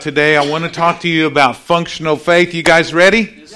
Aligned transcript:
Today, 0.00 0.36
I 0.36 0.48
want 0.48 0.64
to 0.64 0.70
talk 0.70 1.00
to 1.00 1.08
you 1.08 1.26
about 1.26 1.56
functional 1.56 2.16
faith. 2.16 2.54
You 2.54 2.62
guys 2.62 2.94
ready? 2.94 3.34
Yes, 3.36 3.52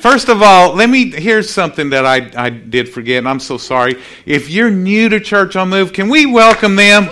First 0.00 0.28
of 0.28 0.42
all, 0.42 0.74
let 0.74 0.90
me 0.90 1.10
here's 1.10 1.48
something 1.50 1.90
that 1.90 2.04
I, 2.04 2.30
I 2.36 2.50
did 2.50 2.88
forget, 2.88 3.18
and 3.18 3.28
I'm 3.28 3.38
so 3.38 3.58
sorry. 3.58 4.02
If 4.26 4.50
you're 4.50 4.70
new 4.70 5.08
to 5.08 5.20
Church 5.20 5.54
on 5.54 5.68
Move, 5.68 5.92
can 5.92 6.08
we 6.08 6.26
welcome 6.26 6.74
them? 6.74 7.08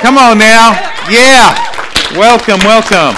Come 0.00 0.18
on 0.18 0.38
now. 0.38 0.72
Yeah. 1.08 1.54
Welcome, 2.18 2.58
welcome. 2.60 3.16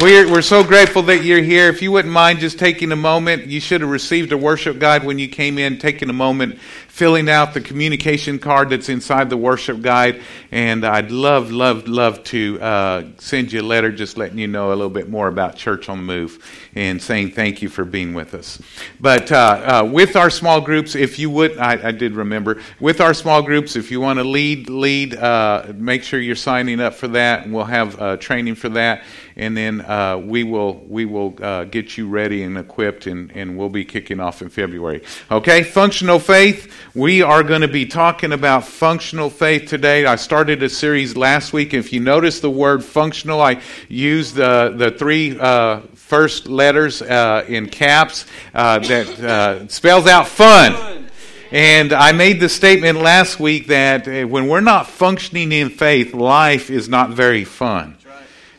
We're, 0.00 0.30
we're 0.30 0.42
so 0.42 0.64
grateful 0.64 1.02
that 1.02 1.24
you're 1.24 1.42
here. 1.42 1.68
If 1.68 1.82
you 1.82 1.92
wouldn't 1.92 2.12
mind 2.12 2.38
just 2.38 2.58
taking 2.58 2.92
a 2.92 2.96
moment, 2.96 3.46
you 3.46 3.60
should 3.60 3.82
have 3.82 3.90
received 3.90 4.32
a 4.32 4.38
worship 4.38 4.78
guide 4.78 5.04
when 5.04 5.18
you 5.18 5.28
came 5.28 5.58
in, 5.58 5.78
taking 5.78 6.08
a 6.08 6.14
moment 6.14 6.58
filling 6.96 7.28
out 7.28 7.52
the 7.52 7.60
communication 7.60 8.38
card 8.38 8.70
that's 8.70 8.88
inside 8.88 9.28
the 9.28 9.36
worship 9.36 9.82
guide. 9.82 10.18
And 10.50 10.82
I'd 10.82 11.10
love, 11.10 11.52
love, 11.52 11.86
love 11.86 12.24
to 12.24 12.58
uh, 12.58 13.04
send 13.18 13.52
you 13.52 13.60
a 13.60 13.62
letter 13.62 13.92
just 13.92 14.16
letting 14.16 14.38
you 14.38 14.46
know 14.46 14.68
a 14.68 14.76
little 14.76 14.88
bit 14.88 15.10
more 15.10 15.28
about 15.28 15.56
Church 15.56 15.90
on 15.90 15.98
the 15.98 16.04
Move 16.04 16.42
and 16.74 17.00
saying 17.02 17.32
thank 17.32 17.60
you 17.60 17.68
for 17.68 17.84
being 17.84 18.14
with 18.14 18.32
us. 18.32 18.62
But 18.98 19.30
uh, 19.30 19.82
uh, 19.84 19.90
with 19.92 20.16
our 20.16 20.30
small 20.30 20.62
groups, 20.62 20.94
if 20.94 21.18
you 21.18 21.28
would, 21.28 21.58
I, 21.58 21.88
I, 21.88 21.90
did 21.92 22.14
remember, 22.14 22.62
with 22.80 23.02
our 23.02 23.12
small 23.12 23.42
groups, 23.42 23.76
if 23.76 23.90
you 23.90 24.00
want 24.00 24.18
to 24.18 24.24
lead, 24.24 24.70
lead, 24.70 25.16
uh, 25.16 25.74
make 25.74 26.02
sure 26.02 26.18
you're 26.18 26.34
signing 26.34 26.80
up 26.80 26.94
for 26.94 27.08
that. 27.08 27.44
And 27.44 27.52
we'll 27.52 27.64
have 27.64 28.00
uh, 28.00 28.16
training 28.16 28.54
for 28.54 28.70
that. 28.70 29.04
And 29.36 29.54
then 29.54 29.82
uh, 29.82 30.16
we 30.16 30.44
will, 30.44 30.82
we 30.88 31.04
will 31.04 31.30
get 31.66 31.98
you 31.98 32.08
ready 32.08 32.42
and 32.42 32.56
equipped, 32.56 33.06
and, 33.06 33.30
and 33.32 33.58
we'll 33.58 33.68
be 33.68 33.84
kicking 33.84 34.18
off 34.18 34.40
in 34.40 34.48
February. 34.48 35.02
Okay, 35.30 35.62
functional 35.62 36.18
faith. 36.18 36.72
We 36.96 37.20
are 37.20 37.42
going 37.42 37.60
to 37.60 37.68
be 37.68 37.84
talking 37.84 38.32
about 38.32 38.64
functional 38.64 39.28
faith 39.28 39.68
today. 39.68 40.06
I 40.06 40.16
started 40.16 40.62
a 40.62 40.70
series 40.70 41.14
last 41.14 41.52
week. 41.52 41.74
If 41.74 41.92
you 41.92 42.00
notice 42.00 42.40
the 42.40 42.48
word 42.48 42.82
functional, 42.82 43.42
I 43.42 43.60
used 43.90 44.36
the, 44.36 44.72
the 44.74 44.92
three 44.92 45.38
uh, 45.38 45.80
first 45.92 46.48
letters 46.48 47.02
uh, 47.02 47.44
in 47.46 47.68
caps 47.68 48.24
uh, 48.54 48.78
that 48.78 49.20
uh, 49.20 49.68
spells 49.68 50.06
out 50.06 50.26
fun. 50.26 51.10
And 51.50 51.92
I 51.92 52.12
made 52.12 52.40
the 52.40 52.48
statement 52.48 52.98
last 53.00 53.38
week 53.38 53.66
that 53.66 54.08
uh, 54.08 54.26
when 54.26 54.48
we're 54.48 54.62
not 54.62 54.88
functioning 54.88 55.52
in 55.52 55.68
faith, 55.68 56.14
life 56.14 56.70
is 56.70 56.88
not 56.88 57.10
very 57.10 57.44
fun. 57.44 57.98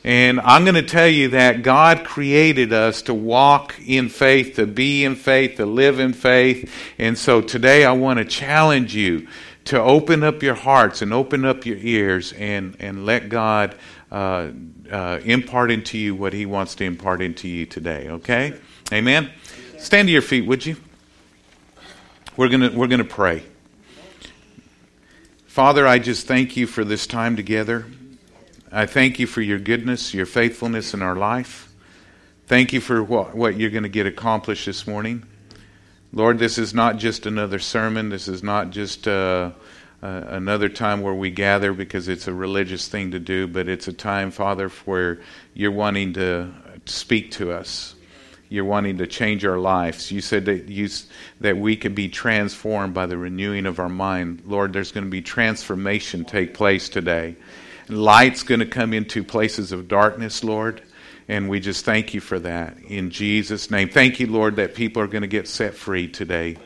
And 0.08 0.39
I'm 0.39 0.63
going 0.63 0.75
to 0.75 0.83
tell 0.83 1.09
you 1.09 1.27
that 1.31 1.63
God 1.63 2.05
created 2.05 2.72
us 2.72 3.02
to 3.03 3.13
walk 3.13 3.75
in 3.86 4.08
faith, 4.08 4.55
to 4.55 4.66
be 4.66 5.03
in 5.03 5.16
faith, 5.16 5.58
to 5.58 5.66
live 5.66 6.00
in 6.00 6.13
faith. 6.13 6.72
And 6.97 7.17
so 7.17 7.41
today 7.41 7.83
I 7.83 7.91
want 7.91 8.17
to 8.19 8.23
challenge 8.23 8.95
you 8.95 9.28
to 9.66 9.81
open 9.81 10.23
up 10.23 10.41
your 10.41 10.55
hearts 10.55 11.02
and 11.02 11.11
open 11.11 11.44
up 11.44 11.66
your 11.66 11.75
ears 11.75 12.31
and, 12.31 12.78
and 12.80 13.05
let 13.05 13.28
God 13.28 13.75
uh, 14.09 14.52
uh, 14.89 15.19
impart 15.25 15.72
into 15.72 15.97
you 15.97 16.16
what 16.16 16.31
He 16.31 16.45
wants 16.45 16.75
to 16.75 16.85
impart 16.85 17.22
into 17.22 17.50
you 17.50 17.66
today. 17.66 18.08
Okay? 18.08 18.58
Amen? 18.94 19.30
Stand 19.78 20.08
to 20.08 20.13
your 20.13 20.22
feet, 20.22 20.47
would 20.47 20.66
you? 20.66 20.78
We're 22.38 22.47
going 22.47 22.78
we're 22.78 22.88
going 22.88 23.00
to 23.00 23.03
pray. 23.03 23.44
Father, 25.47 25.85
I 25.85 26.00
just 26.00 26.28
thank 26.28 26.55
you 26.55 26.66
for 26.66 26.85
this 26.85 27.08
time 27.08 27.35
together. 27.35 27.88
I 28.71 28.85
thank 28.85 29.17
you 29.17 29.27
for 29.27 29.41
your 29.41 29.59
goodness, 29.59 30.13
your 30.13 30.25
faithfulness 30.25 30.93
in 30.93 31.01
our 31.01 31.15
life. 31.15 31.71
Thank 32.47 32.73
you 32.73 32.81
for 32.81 33.01
what, 33.01 33.33
what 33.33 33.57
you're 33.57 33.69
going 33.69 33.83
to 33.83 33.89
get 33.89 34.05
accomplished 34.05 34.65
this 34.65 34.85
morning. 34.85 35.23
Lord, 36.11 36.37
this 36.37 36.57
is 36.57 36.73
not 36.73 36.97
just 36.97 37.25
another 37.25 37.59
sermon. 37.59 38.09
This 38.09 38.27
is 38.27 38.43
not 38.43 38.71
just 38.71 39.07
uh, 39.07 39.51
uh, 40.03 40.23
another 40.27 40.67
time 40.67 41.01
where 41.01 41.13
we 41.13 41.29
gather 41.29 41.71
because 41.71 42.09
it's 42.09 42.27
a 42.27 42.33
religious 42.33 42.89
thing 42.89 43.11
to 43.11 43.19
do, 43.19 43.47
but 43.47 43.69
it's 43.69 43.88
a 43.88 43.93
time, 43.93 44.31
Father, 44.31 44.67
where 44.83 45.19
you're 45.53 45.71
wanting 45.71 46.13
to 46.13 46.51
speak 46.85 47.31
to 47.31 47.53
us. 47.53 47.95
You're 48.49 48.65
wanting 48.65 48.97
to 48.97 49.07
change 49.07 49.45
our 49.45 49.59
lives. 49.59 50.11
You 50.11 50.19
said 50.19 50.43
that, 50.45 50.67
you, 50.67 50.89
that 51.39 51.57
we 51.57 51.77
could 51.77 51.95
be 51.95 52.09
transformed 52.09 52.93
by 52.93 53.05
the 53.05 53.17
renewing 53.17 53.66
of 53.66 53.79
our 53.79 53.89
mind. 53.89 54.44
Lord, 54.45 54.73
there's 54.73 54.91
going 54.91 55.06
to 55.06 55.09
be 55.09 55.22
transformation 55.22 56.25
take 56.25 56.53
place 56.53 56.89
today. 56.89 57.38
Light's 57.90 58.44
going 58.44 58.59
to 58.59 58.66
come 58.66 58.94
into 58.94 59.24
places 59.24 59.72
of 59.72 59.88
darkness, 59.88 60.44
Lord. 60.44 60.81
And 61.30 61.50
we 61.50 61.59
just 61.59 61.84
thank 61.84 62.14
you 62.14 62.22
for 62.22 62.40
that 62.40 62.78
in 62.88 63.09
Jesus' 63.09 63.70
name. 63.70 63.90
Thank 63.90 64.20
you, 64.20 64.28
Lord, 64.28 64.56
that 64.58 64.75
people 64.75 65.02
are 65.02 65.08
going 65.08 65.24
to 65.24 65.28
get 65.28 65.48
set 65.48 65.74
free 65.74 66.08
today. 66.08 66.58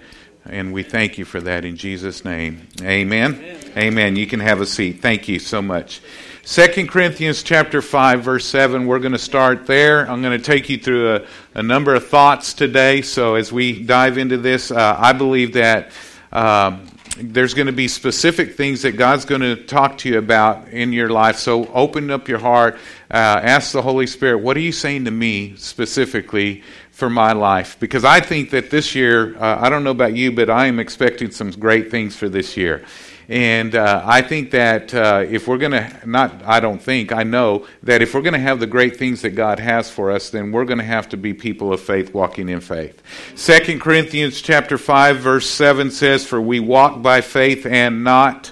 And 0.45 0.73
we 0.73 0.83
thank 0.83 1.17
you 1.17 1.25
for 1.25 1.39
that 1.41 1.65
in 1.65 1.77
Jesus' 1.77 2.25
name. 2.25 2.67
Amen. 2.81 3.35
Amen. 3.35 3.71
Amen. 3.77 4.15
You 4.15 4.27
can 4.27 4.39
have 4.39 4.61
a 4.61 4.65
seat. 4.65 5.01
Thank 5.01 5.27
you 5.27 5.39
so 5.39 5.61
much. 5.61 6.01
Second 6.43 6.89
Corinthians 6.89 7.43
chapter 7.43 7.81
5, 7.81 8.23
verse 8.23 8.45
7. 8.47 8.87
We're 8.87 8.99
going 8.99 9.11
to 9.11 9.19
start 9.19 9.67
there. 9.67 10.09
I'm 10.09 10.21
going 10.21 10.39
to 10.39 10.43
take 10.43 10.69
you 10.69 10.79
through 10.79 11.15
a, 11.15 11.27
a 11.53 11.63
number 11.63 11.93
of 11.93 12.07
thoughts 12.07 12.55
today. 12.55 13.03
So 13.03 13.35
as 13.35 13.51
we 13.51 13.83
dive 13.83 14.17
into 14.17 14.37
this, 14.37 14.71
uh, 14.71 14.95
I 14.97 15.13
believe 15.13 15.53
that. 15.53 15.91
Um, 16.31 16.87
there's 17.17 17.53
going 17.53 17.67
to 17.67 17.73
be 17.73 17.87
specific 17.87 18.55
things 18.55 18.83
that 18.83 18.93
God's 18.93 19.25
going 19.25 19.41
to 19.41 19.55
talk 19.55 19.97
to 19.99 20.09
you 20.09 20.17
about 20.17 20.69
in 20.69 20.93
your 20.93 21.09
life. 21.09 21.37
So 21.37 21.67
open 21.67 22.09
up 22.09 22.27
your 22.27 22.39
heart, 22.39 22.75
uh, 23.09 23.39
ask 23.43 23.73
the 23.73 23.81
Holy 23.81 24.07
Spirit, 24.07 24.37
what 24.37 24.55
are 24.55 24.61
you 24.61 24.71
saying 24.71 25.05
to 25.05 25.11
me 25.11 25.55
specifically 25.57 26.63
for 26.91 27.09
my 27.09 27.33
life? 27.33 27.77
Because 27.79 28.05
I 28.05 28.21
think 28.21 28.51
that 28.51 28.69
this 28.69 28.95
year, 28.95 29.35
uh, 29.37 29.57
I 29.59 29.69
don't 29.69 29.83
know 29.83 29.91
about 29.91 30.15
you, 30.15 30.31
but 30.31 30.49
I 30.49 30.67
am 30.67 30.79
expecting 30.79 31.31
some 31.31 31.51
great 31.51 31.91
things 31.91 32.15
for 32.15 32.29
this 32.29 32.55
year. 32.55 32.85
And 33.31 33.75
uh, 33.75 34.03
I 34.05 34.23
think 34.23 34.51
that 34.51 34.93
uh, 34.93 35.23
if 35.25 35.47
we're 35.47 35.57
going 35.57 35.71
to, 35.71 35.89
not, 36.05 36.43
I 36.43 36.59
don't 36.59 36.81
think, 36.81 37.13
I 37.13 37.23
know 37.23 37.65
that 37.83 38.01
if 38.01 38.13
we're 38.13 38.23
going 38.23 38.33
to 38.33 38.39
have 38.39 38.59
the 38.59 38.67
great 38.67 38.97
things 38.97 39.21
that 39.21 39.29
God 39.29 39.57
has 39.57 39.89
for 39.89 40.11
us, 40.11 40.31
then 40.31 40.51
we're 40.51 40.65
going 40.65 40.79
to 40.79 40.83
have 40.83 41.07
to 41.09 41.17
be 41.17 41.33
people 41.33 41.71
of 41.71 41.79
faith 41.79 42.13
walking 42.13 42.49
in 42.49 42.59
faith. 42.59 43.01
Second 43.35 43.79
Corinthians 43.79 44.41
chapter 44.41 44.77
5, 44.77 45.19
verse 45.19 45.49
7 45.49 45.91
says, 45.91 46.25
For 46.25 46.41
we 46.41 46.59
walk 46.59 47.01
by 47.01 47.21
faith 47.21 47.65
and 47.65 48.03
not 48.03 48.51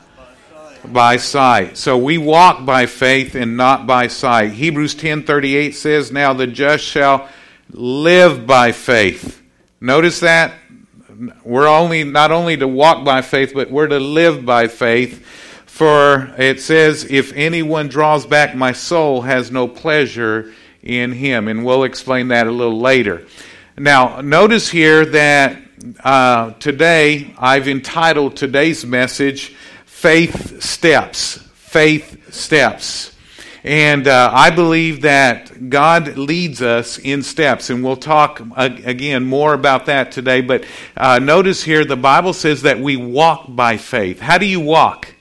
by 0.86 1.18
sight. 1.18 1.76
So 1.76 1.98
we 1.98 2.18
walk 2.18 2.66
by 2.66 2.86
faith 2.86 3.36
and 3.36 3.58
not 3.58 3.86
by 3.86 4.08
sight. 4.08 4.54
Hebrews 4.54 4.96
10:38 4.96 5.76
says, 5.76 6.10
"Now 6.10 6.32
the 6.32 6.48
just 6.48 6.86
shall 6.86 7.28
live 7.74 8.48
by 8.48 8.72
faith." 8.72 9.42
Notice 9.82 10.22
that 10.22 10.54
we're 11.44 11.68
only 11.68 12.04
not 12.04 12.32
only 12.32 12.58
to 12.58 12.68
walk 12.68 13.04
by 13.04 13.22
faith, 13.22 13.54
but 13.54 13.70
we're 13.70 13.88
to 13.88 14.00
live 14.00 14.46
by 14.46 14.68
faith. 14.68 15.26
For 15.66 16.34
it 16.38 16.62
says, 16.62 17.06
If 17.10 17.34
anyone 17.34 17.88
draws 17.88 18.26
back, 18.26 18.56
my 18.56 18.72
soul 18.72 19.22
has 19.22 19.52
no 19.52 19.68
pleasure 19.68 20.54
in 20.82 21.12
him. 21.12 21.48
And 21.48 21.66
we'll 21.66 21.84
explain 21.84 22.30
that 22.30 22.48
a 22.48 22.52
little 22.52 22.80
later. 22.80 23.26
Now, 23.78 24.22
notice 24.22 24.70
here 24.70 25.06
that 25.06 25.62
uh, 26.04 26.52
today 26.54 27.34
I've 27.38 27.68
entitled 27.68 28.36
today's 28.36 28.86
message, 28.86 29.56
Faith 29.86 30.62
Steps. 30.62 31.38
Faith 31.54 32.34
Steps. 32.34 33.16
And 33.64 34.08
uh, 34.08 34.32
I 34.34 34.52
believe 34.52 35.02
that 35.02 35.70
God 35.70 36.18
leads 36.18 36.62
us 36.62 36.98
in 36.98 37.24
steps, 37.24 37.70
and 37.70 37.84
we'll 37.84 37.98
talk 37.98 38.42
again 38.56 39.26
more 39.26 39.54
about 39.54 39.88
that 39.88 40.12
today. 40.12 40.42
But 40.42 40.66
uh, 40.96 41.20
notice 41.20 41.64
here 41.64 41.84
the 41.84 41.98
Bible 41.98 42.34
says 42.34 42.62
that 42.62 42.80
we 42.80 42.96
walk 42.96 43.46
by 43.50 43.78
faith. 43.78 44.20
How 44.20 44.38
do 44.38 44.46
you 44.46 44.62
walk? 44.62 45.14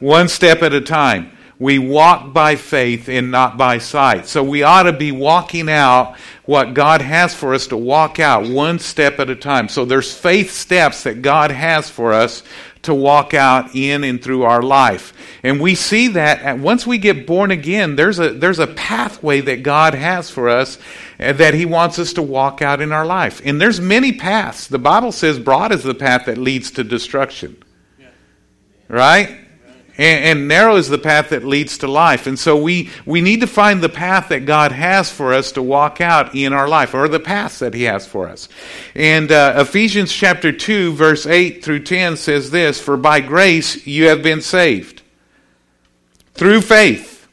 One 0.00 0.28
step 0.28 0.62
at 0.62 0.72
a 0.72 0.80
time. 0.80 1.30
We 1.58 1.78
walk 1.78 2.32
by 2.32 2.56
faith 2.56 3.08
and 3.08 3.30
not 3.30 3.56
by 3.56 3.78
sight. 3.78 4.26
So 4.26 4.42
we 4.42 4.64
ought 4.64 4.82
to 4.82 4.92
be 4.92 5.12
walking 5.12 5.70
out 5.70 6.16
what 6.44 6.74
God 6.74 7.00
has 7.00 7.32
for 7.32 7.54
us 7.54 7.68
to 7.68 7.76
walk 7.76 8.18
out 8.18 8.48
one 8.48 8.80
step 8.80 9.20
at 9.20 9.30
a 9.30 9.36
time. 9.36 9.68
So 9.68 9.84
there's 9.84 10.12
faith 10.12 10.50
steps 10.50 11.04
that 11.04 11.22
God 11.22 11.52
has 11.52 11.88
for 11.88 12.12
us 12.12 12.42
to 12.84 12.94
walk 12.94 13.34
out 13.34 13.74
in 13.74 14.04
and 14.04 14.22
through 14.22 14.44
our 14.44 14.62
life. 14.62 15.12
And 15.42 15.60
we 15.60 15.74
see 15.74 16.08
that 16.08 16.58
once 16.58 16.86
we 16.86 16.98
get 16.98 17.26
born 17.26 17.50
again, 17.50 17.96
there's 17.96 18.18
a, 18.18 18.30
there's 18.32 18.58
a 18.58 18.66
pathway 18.66 19.40
that 19.42 19.62
God 19.62 19.94
has 19.94 20.30
for 20.30 20.48
us 20.48 20.78
uh, 21.20 21.32
that 21.34 21.54
He 21.54 21.66
wants 21.66 21.98
us 21.98 22.14
to 22.14 22.22
walk 22.22 22.62
out 22.62 22.80
in 22.80 22.92
our 22.92 23.06
life. 23.06 23.42
And 23.44 23.60
there's 23.60 23.80
many 23.80 24.12
paths. 24.12 24.68
The 24.68 24.78
Bible 24.78 25.12
says 25.12 25.38
broad 25.38 25.72
is 25.72 25.82
the 25.82 25.94
path 25.94 26.26
that 26.26 26.38
leads 26.38 26.70
to 26.72 26.84
destruction. 26.84 27.62
Right? 28.88 29.43
And, 29.96 30.24
and, 30.24 30.48
narrow 30.48 30.74
is 30.74 30.88
the 30.88 30.98
path 30.98 31.28
that 31.28 31.44
leads 31.44 31.78
to 31.78 31.86
life. 31.86 32.26
And 32.26 32.36
so 32.36 32.56
we, 32.56 32.90
we 33.06 33.20
need 33.20 33.40
to 33.42 33.46
find 33.46 33.80
the 33.80 33.88
path 33.88 34.28
that 34.30 34.44
God 34.44 34.72
has 34.72 35.10
for 35.12 35.32
us 35.32 35.52
to 35.52 35.62
walk 35.62 36.00
out 36.00 36.34
in 36.34 36.52
our 36.52 36.66
life, 36.66 36.94
or 36.94 37.06
the 37.06 37.20
paths 37.20 37.60
that 37.60 37.74
He 37.74 37.84
has 37.84 38.04
for 38.04 38.28
us. 38.28 38.48
And 38.96 39.30
uh, 39.30 39.54
Ephesians 39.58 40.12
chapter 40.12 40.50
2, 40.50 40.94
verse 40.94 41.26
8 41.26 41.64
through 41.64 41.84
10 41.84 42.16
says 42.16 42.50
this 42.50 42.80
For 42.80 42.96
by 42.96 43.20
grace 43.20 43.86
you 43.86 44.08
have 44.08 44.22
been 44.22 44.40
saved, 44.40 45.02
through 46.34 46.62
faith, 46.62 47.28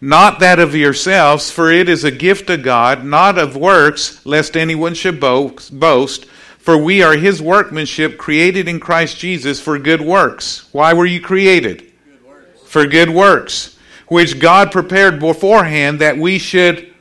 not 0.00 0.40
that 0.40 0.58
of 0.58 0.74
yourselves, 0.74 1.50
for 1.50 1.72
it 1.72 1.88
is 1.88 2.04
a 2.04 2.10
gift 2.10 2.50
of 2.50 2.62
God, 2.62 3.04
not 3.04 3.38
of 3.38 3.56
works, 3.56 4.24
lest 4.26 4.54
anyone 4.54 4.92
should 4.92 5.18
boast. 5.18 6.26
For 6.66 6.76
we 6.76 7.00
are 7.00 7.14
his 7.14 7.40
workmanship, 7.40 8.18
created 8.18 8.66
in 8.66 8.80
Christ 8.80 9.18
Jesus 9.18 9.60
for 9.60 9.78
good 9.78 10.00
works. 10.00 10.68
Why 10.72 10.94
were 10.94 11.06
you 11.06 11.20
created? 11.20 11.78
Good 11.78 12.58
for 12.64 12.86
good 12.88 13.08
works, 13.08 13.78
which 14.08 14.40
God 14.40 14.72
prepared 14.72 15.20
beforehand 15.20 16.00
that 16.00 16.18
we 16.18 16.40
should 16.40 16.92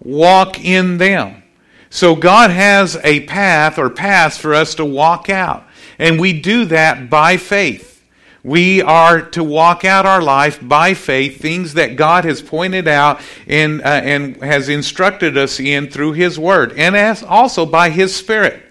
walk 0.00 0.62
in 0.62 0.98
them. 0.98 1.42
So 1.88 2.14
God 2.14 2.50
has 2.50 2.98
a 3.02 3.20
path 3.20 3.78
or 3.78 3.88
paths 3.88 4.36
for 4.36 4.52
us 4.52 4.74
to 4.74 4.84
walk 4.84 5.30
out. 5.30 5.64
And 5.98 6.20
we 6.20 6.38
do 6.38 6.66
that 6.66 7.08
by 7.08 7.38
faith. 7.38 8.04
We 8.42 8.82
are 8.82 9.22
to 9.30 9.42
walk 9.42 9.86
out 9.86 10.04
our 10.04 10.20
life 10.20 10.58
by 10.60 10.92
faith, 10.92 11.40
things 11.40 11.72
that 11.74 11.96
God 11.96 12.26
has 12.26 12.42
pointed 12.42 12.86
out 12.86 13.22
and, 13.46 13.80
uh, 13.80 13.84
and 13.86 14.36
has 14.42 14.68
instructed 14.68 15.38
us 15.38 15.58
in 15.58 15.88
through 15.88 16.12
His 16.12 16.38
Word, 16.38 16.74
and 16.76 16.94
as 16.94 17.22
also 17.22 17.64
by 17.64 17.88
His 17.88 18.14
Spirit. 18.14 18.63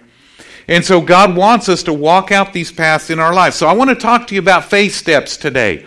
And 0.67 0.83
so 0.83 1.01
God 1.01 1.35
wants 1.35 1.67
us 1.67 1.83
to 1.83 1.93
walk 1.93 2.31
out 2.31 2.53
these 2.53 2.71
paths 2.71 3.09
in 3.09 3.19
our 3.19 3.33
life. 3.33 3.53
So 3.53 3.67
I 3.67 3.73
want 3.73 3.89
to 3.89 3.95
talk 3.95 4.27
to 4.27 4.35
you 4.35 4.39
about 4.39 4.65
faith 4.65 4.95
steps 4.95 5.37
today. 5.37 5.85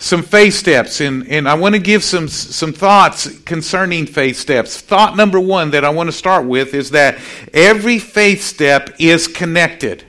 Some 0.00 0.22
faith 0.22 0.54
steps, 0.54 1.00
and, 1.00 1.26
and 1.26 1.48
I 1.48 1.54
want 1.54 1.74
to 1.74 1.80
give 1.80 2.04
some, 2.04 2.28
some 2.28 2.72
thoughts 2.72 3.36
concerning 3.40 4.06
faith 4.06 4.36
steps. 4.36 4.80
Thought 4.80 5.16
number 5.16 5.40
one 5.40 5.72
that 5.72 5.84
I 5.84 5.90
want 5.90 6.06
to 6.08 6.12
start 6.12 6.46
with 6.46 6.72
is 6.72 6.90
that 6.92 7.18
every 7.52 7.98
faith 7.98 8.44
step 8.44 8.94
is 9.00 9.26
connected. 9.26 10.04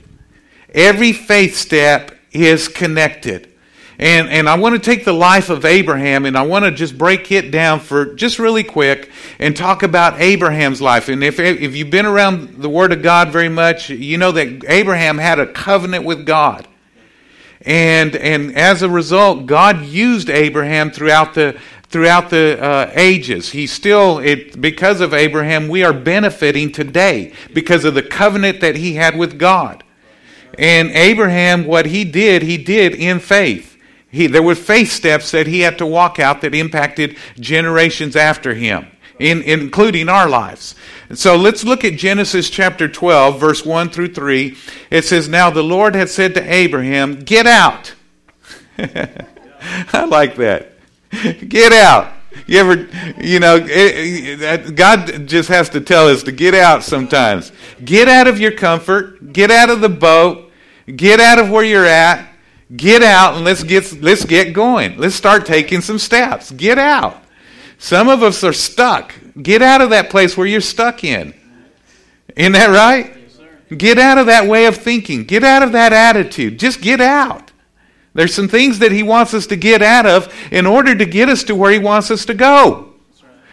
Every 0.72 1.12
faith 1.12 1.56
step 1.56 2.16
is 2.30 2.68
connected. 2.68 3.49
And, 4.00 4.30
and 4.30 4.48
I 4.48 4.56
want 4.56 4.74
to 4.74 4.78
take 4.78 5.04
the 5.04 5.12
life 5.12 5.50
of 5.50 5.66
Abraham 5.66 6.24
and 6.24 6.34
I 6.34 6.40
want 6.40 6.64
to 6.64 6.70
just 6.70 6.96
break 6.96 7.30
it 7.30 7.50
down 7.50 7.80
for 7.80 8.14
just 8.14 8.38
really 8.38 8.64
quick 8.64 9.10
and 9.38 9.54
talk 9.54 9.82
about 9.82 10.18
Abraham's 10.18 10.80
life. 10.80 11.10
And 11.10 11.22
if, 11.22 11.38
if 11.38 11.76
you've 11.76 11.90
been 11.90 12.06
around 12.06 12.62
the 12.62 12.70
Word 12.70 12.92
of 12.92 13.02
God 13.02 13.28
very 13.28 13.50
much, 13.50 13.90
you 13.90 14.16
know 14.16 14.32
that 14.32 14.64
Abraham 14.66 15.18
had 15.18 15.38
a 15.38 15.46
covenant 15.46 16.06
with 16.06 16.24
God. 16.24 16.66
And, 17.60 18.16
and 18.16 18.56
as 18.56 18.80
a 18.80 18.88
result, 18.88 19.44
God 19.44 19.84
used 19.84 20.30
Abraham 20.30 20.90
throughout 20.90 21.34
the, 21.34 21.60
throughout 21.90 22.30
the 22.30 22.58
uh, 22.58 22.90
ages. 22.94 23.50
He 23.50 23.66
still, 23.66 24.18
it, 24.18 24.58
because 24.58 25.02
of 25.02 25.12
Abraham, 25.12 25.68
we 25.68 25.84
are 25.84 25.92
benefiting 25.92 26.72
today 26.72 27.34
because 27.52 27.84
of 27.84 27.92
the 27.92 28.02
covenant 28.02 28.62
that 28.62 28.76
he 28.76 28.94
had 28.94 29.18
with 29.18 29.38
God. 29.38 29.84
And 30.58 30.88
Abraham, 30.92 31.66
what 31.66 31.84
he 31.84 32.06
did, 32.06 32.40
he 32.40 32.56
did 32.56 32.94
in 32.94 33.20
faith. 33.20 33.69
He, 34.10 34.26
there 34.26 34.42
were 34.42 34.54
faith 34.54 34.90
steps 34.90 35.30
that 35.30 35.46
he 35.46 35.60
had 35.60 35.78
to 35.78 35.86
walk 35.86 36.18
out 36.18 36.40
that 36.40 36.54
impacted 36.54 37.16
generations 37.38 38.16
after 38.16 38.54
him, 38.54 38.86
in, 39.18 39.42
including 39.42 40.08
our 40.08 40.28
lives. 40.28 40.74
And 41.08 41.18
so 41.18 41.36
let's 41.36 41.64
look 41.64 41.84
at 41.84 41.94
Genesis 41.94 42.50
chapter 42.50 42.88
12, 42.88 43.38
verse 43.38 43.64
1 43.64 43.90
through 43.90 44.14
3. 44.14 44.56
It 44.90 45.04
says, 45.04 45.28
Now 45.28 45.50
the 45.50 45.62
Lord 45.62 45.94
had 45.94 46.08
said 46.08 46.34
to 46.34 46.52
Abraham, 46.52 47.20
Get 47.20 47.46
out. 47.46 47.94
I 48.78 50.04
like 50.06 50.36
that. 50.36 50.72
Get 51.48 51.72
out. 51.72 52.12
You 52.46 52.58
ever, 52.58 52.88
you 53.20 53.40
know, 53.40 53.56
it, 53.56 53.66
it, 53.68 54.74
God 54.76 55.26
just 55.26 55.48
has 55.48 55.68
to 55.70 55.80
tell 55.80 56.08
us 56.08 56.22
to 56.24 56.32
get 56.32 56.54
out 56.54 56.84
sometimes. 56.84 57.50
Get 57.84 58.08
out 58.08 58.28
of 58.28 58.38
your 58.38 58.52
comfort. 58.52 59.32
Get 59.32 59.50
out 59.50 59.68
of 59.68 59.80
the 59.80 59.88
boat. 59.88 60.50
Get 60.86 61.18
out 61.18 61.40
of 61.40 61.50
where 61.50 61.64
you're 61.64 61.86
at. 61.86 62.29
Get 62.74 63.02
out 63.02 63.34
and 63.34 63.44
let's 63.44 63.64
get 63.64 64.00
let's 64.00 64.24
get 64.24 64.52
going. 64.52 64.96
Let's 64.96 65.16
start 65.16 65.44
taking 65.44 65.80
some 65.80 65.98
steps. 65.98 66.52
Get 66.52 66.78
out. 66.78 67.22
Some 67.78 68.08
of 68.08 68.22
us 68.22 68.44
are 68.44 68.52
stuck. 68.52 69.14
Get 69.40 69.62
out 69.62 69.80
of 69.80 69.90
that 69.90 70.10
place 70.10 70.36
where 70.36 70.46
you're 70.46 70.60
stuck 70.60 71.02
in. 71.02 71.34
Isn't 72.36 72.52
that 72.52 72.68
right? 72.68 73.16
Yes, 73.16 73.78
get 73.78 73.98
out 73.98 74.18
of 74.18 74.26
that 74.26 74.46
way 74.46 74.66
of 74.66 74.76
thinking. 74.76 75.24
Get 75.24 75.42
out 75.42 75.62
of 75.62 75.72
that 75.72 75.92
attitude. 75.92 76.58
Just 76.58 76.80
get 76.80 77.00
out. 77.00 77.50
There's 78.14 78.34
some 78.34 78.48
things 78.48 78.78
that 78.80 78.92
He 78.92 79.02
wants 79.02 79.34
us 79.34 79.46
to 79.48 79.56
get 79.56 79.82
out 79.82 80.06
of 80.06 80.32
in 80.52 80.66
order 80.66 80.94
to 80.94 81.04
get 81.04 81.28
us 81.28 81.42
to 81.44 81.54
where 81.54 81.70
He 81.70 81.78
wants 81.78 82.10
us 82.10 82.24
to 82.26 82.34
go. 82.34 82.92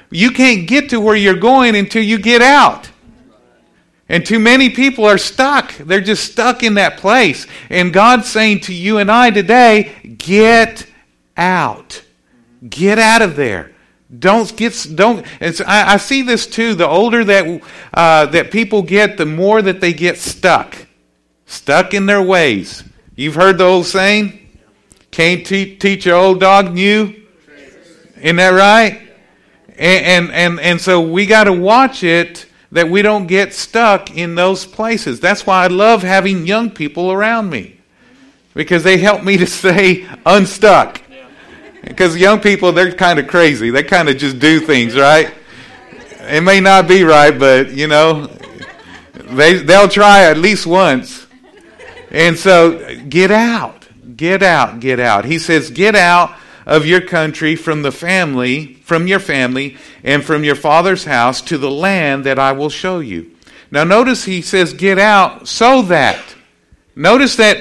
You 0.10 0.32
can't 0.32 0.68
get 0.68 0.90
to 0.92 1.02
where 1.02 1.16
you're 1.16 1.36
going 1.36 1.76
until 1.76 2.04
you 2.04 2.18
get 2.18 2.42
out. 2.42 2.90
And 4.10 4.26
too 4.26 4.40
many 4.40 4.70
people 4.70 5.06
are 5.06 5.18
stuck. 5.18 5.76
They're 5.78 6.02
just 6.02 6.32
stuck 6.32 6.64
in 6.64 6.76
that 6.76 6.98
place. 6.98 7.46
And 7.70 7.92
God's 7.92 8.30
saying 8.30 8.62
to 8.62 8.74
you 8.74 9.00
and 9.00 9.12
I 9.12 9.32
today, 9.32 10.16
get 10.18 10.88
out. 11.36 12.04
Get 12.68 13.00
out 13.00 13.22
of 13.22 13.36
there. 13.36 13.74
Don't 14.18 14.56
get 14.56 14.88
don't. 14.96 15.26
I, 15.42 15.94
I, 15.94 15.98
see 15.98 16.22
this 16.22 16.48
too. 16.48 16.76
The 16.76 16.88
older 16.88 17.26
that 17.26 17.62
uh, 17.94 18.26
that 18.28 18.52
people 18.52 18.82
get, 18.82 19.18
the 19.18 19.26
more 19.26 19.62
that 19.62 19.82
they 19.82 19.92
get 19.92 20.18
stuck, 20.18 20.78
stuck 21.46 21.94
in 21.94 22.06
their 22.06 22.22
ways. 22.22 22.86
You've 23.18 23.36
heard 23.36 23.58
the 23.58 23.66
old 23.66 23.86
saying, 23.86 24.48
can't 25.12 25.46
te- 25.46 25.76
teach 25.76 26.06
your 26.06 26.16
old 26.16 26.40
dog 26.40 26.74
new. 26.74 27.16
Isn't 28.16 28.38
that 28.38 28.50
right? 28.50 29.02
And, 29.78 30.30
and, 30.30 30.32
and, 30.32 30.60
and 30.60 30.82
so 30.82 31.02
we 31.02 31.26
got 31.26 31.46
to 31.46 31.54
watch 31.54 32.04
it 32.04 32.47
that 32.72 32.90
we 32.90 33.02
don't 33.02 33.28
get 33.28 33.54
stuck 33.54 34.16
in 34.16 34.36
those 34.36 34.66
places. 34.66 35.20
That's 35.20 35.46
why 35.46 35.64
I 35.64 35.68
love 35.68 36.04
having 36.04 36.46
young 36.46 36.70
people 36.70 37.12
around 37.12 37.50
me 37.50 37.78
because 38.54 38.84
they 38.84 38.98
help 38.98 39.24
me 39.24 39.38
to 39.38 39.46
stay 39.48 40.08
unstuck. 40.26 41.02
Because 41.84 42.18
young 42.18 42.42
people, 42.42 42.74
they're 42.74 42.92
kind 42.92 43.20
of 43.20 43.28
crazy. 43.28 43.70
They 43.70 43.84
kind 43.84 44.10
of 44.10 44.18
just 44.18 44.40
do 44.40 44.60
things, 44.60 44.96
right? 44.96 45.34
It 46.22 46.42
may 46.42 46.60
not 46.60 46.88
be 46.88 47.04
right, 47.04 47.38
but 47.38 47.72
you 47.72 47.88
know, 47.88 48.28
they 49.14 49.56
they'll 49.56 49.88
try 49.88 50.24
at 50.26 50.38
least 50.38 50.68
once. 50.68 51.26
And 52.12 52.38
so, 52.38 52.98
get 53.08 53.32
out. 53.32 53.88
Get 54.18 54.42
out, 54.42 54.80
get 54.80 55.00
out. 55.00 55.26
He 55.26 55.40
says, 55.40 55.70
Get 55.70 55.96
out 55.96 56.36
of 56.68 56.86
your 56.86 57.00
country 57.00 57.56
from 57.56 57.82
the 57.82 57.94
family, 57.94 58.74
from 58.84 59.08
your 59.08 59.20
family, 59.20 59.78
and 60.04 60.24
from 60.24 60.44
your 60.44 60.54
father's 60.54 61.06
house 61.06 61.42
to 61.42 61.58
the 61.58 61.72
land 61.72 62.26
that 62.26 62.38
I 62.38 62.52
will 62.52 62.70
show 62.70 63.00
you. 63.00 63.32
Now, 63.72 63.86
notice 63.86 64.26
he 64.26 64.42
says, 64.42 64.74
Get 64.74 65.00
out 65.00 65.48
so 65.48 65.82
that. 65.84 66.36
Notice 66.94 67.38
that 67.38 67.58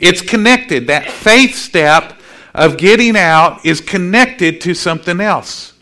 it's 0.00 0.20
connected. 0.20 0.88
That 0.88 1.08
faith 1.08 1.54
step 1.54 2.20
of 2.52 2.76
getting 2.76 3.16
out 3.16 3.64
is 3.64 3.80
connected 3.80 4.60
to 4.62 4.74
something 4.74 5.20
else. 5.20 5.74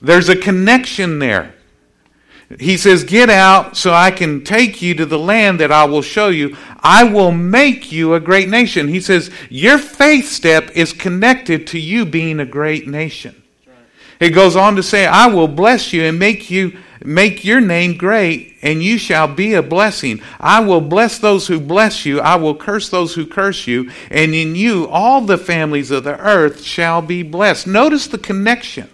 There's 0.00 0.28
a 0.28 0.36
connection 0.36 1.18
there. 1.18 1.55
He 2.60 2.76
says, 2.76 3.04
Get 3.04 3.28
out 3.28 3.76
so 3.76 3.92
I 3.92 4.10
can 4.10 4.44
take 4.44 4.80
you 4.80 4.94
to 4.94 5.06
the 5.06 5.18
land 5.18 5.60
that 5.60 5.72
I 5.72 5.84
will 5.84 6.02
show 6.02 6.28
you. 6.28 6.56
I 6.78 7.04
will 7.04 7.32
make 7.32 7.90
you 7.90 8.14
a 8.14 8.20
great 8.20 8.48
nation. 8.48 8.88
He 8.88 9.00
says, 9.00 9.30
Your 9.50 9.78
faith 9.78 10.28
step 10.28 10.70
is 10.76 10.92
connected 10.92 11.66
to 11.68 11.78
you 11.78 12.04
being 12.06 12.38
a 12.38 12.46
great 12.46 12.86
nation. 12.86 13.42
It 14.20 14.30
goes 14.30 14.56
on 14.56 14.76
to 14.76 14.82
say, 14.82 15.06
I 15.06 15.26
will 15.26 15.48
bless 15.48 15.92
you 15.92 16.02
and 16.02 16.18
make 16.18 16.50
you 16.50 16.78
make 17.04 17.44
your 17.44 17.60
name 17.60 17.96
great, 17.96 18.56
and 18.62 18.82
you 18.82 18.98
shall 18.98 19.28
be 19.28 19.54
a 19.54 19.62
blessing. 19.62 20.20
I 20.40 20.60
will 20.60 20.80
bless 20.80 21.18
those 21.18 21.46
who 21.46 21.60
bless 21.60 22.04
you, 22.04 22.20
I 22.20 22.36
will 22.36 22.54
curse 22.54 22.88
those 22.88 23.14
who 23.14 23.26
curse 23.26 23.66
you, 23.66 23.90
and 24.10 24.34
in 24.34 24.56
you 24.56 24.88
all 24.88 25.20
the 25.20 25.38
families 25.38 25.90
of 25.90 26.04
the 26.04 26.18
earth 26.18 26.62
shall 26.62 27.02
be 27.02 27.22
blessed. 27.22 27.66
Notice 27.66 28.06
the 28.06 28.18
connection 28.18 28.88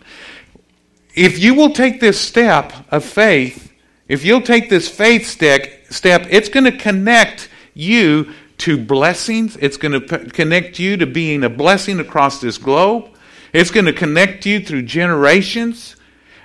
if 1.15 1.39
you 1.39 1.55
will 1.55 1.71
take 1.71 2.01
this 2.01 2.21
step 2.21 2.73
of 2.91 3.05
faith, 3.05 3.73
if 4.09 4.25
you'll 4.25 4.43
take 4.43 4.69
this 4.69 4.89
faith 4.89 5.27
step, 5.27 5.71
step 5.91 6.27
it's 6.31 6.49
going 6.49 6.65
to 6.65 6.77
connect 6.77 7.49
you 7.75 8.33
to 8.59 8.79
blessings. 8.79 9.57
It's 9.57 9.77
going 9.77 9.93
to 9.93 10.01
p- 10.01 10.31
connect 10.31 10.79
you 10.79 10.97
to 10.97 11.07
being 11.07 11.45
a 11.45 11.49
blessing 11.49 12.01
across 12.01 12.41
this 12.41 12.59
globe. 12.59 13.09
It's 13.53 13.71
going 13.71 13.87
to 13.87 13.93
connect 13.93 14.47
you 14.47 14.61
through 14.61 14.83
generations. 14.83 15.97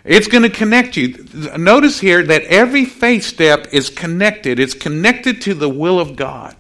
It's 0.03 0.27
going 0.27 0.43
to 0.43 0.49
connect 0.49 0.97
you. 0.97 1.25
Notice 1.57 1.99
here 1.99 2.23
that 2.23 2.43
every 2.43 2.85
faith 2.85 3.23
step 3.23 3.67
is 3.73 3.89
connected. 3.89 4.59
It's 4.59 4.73
connected 4.73 5.41
to 5.43 5.53
the 5.53 5.69
will 5.69 5.99
of 5.99 6.15
God. 6.15 6.55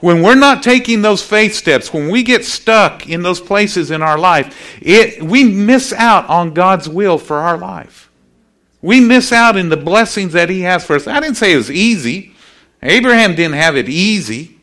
When 0.00 0.22
we're 0.22 0.36
not 0.36 0.62
taking 0.62 1.02
those 1.02 1.22
faith 1.22 1.54
steps, 1.54 1.92
when 1.92 2.08
we 2.08 2.22
get 2.22 2.44
stuck 2.44 3.08
in 3.08 3.22
those 3.22 3.40
places 3.40 3.90
in 3.90 4.00
our 4.00 4.18
life, 4.18 4.78
it, 4.80 5.22
we 5.22 5.44
miss 5.44 5.92
out 5.92 6.28
on 6.28 6.54
God's 6.54 6.88
will 6.88 7.18
for 7.18 7.38
our 7.38 7.58
life. 7.58 8.08
We 8.80 9.00
miss 9.00 9.32
out 9.32 9.56
in 9.56 9.70
the 9.70 9.76
blessings 9.76 10.34
that 10.34 10.50
He 10.50 10.60
has 10.60 10.84
for 10.84 10.94
us. 10.94 11.08
I 11.08 11.18
didn't 11.18 11.36
say 11.36 11.52
it 11.52 11.56
was 11.56 11.70
easy. 11.70 12.34
Abraham 12.80 13.34
didn't 13.34 13.56
have 13.56 13.76
it 13.76 13.88
easy, 13.88 14.58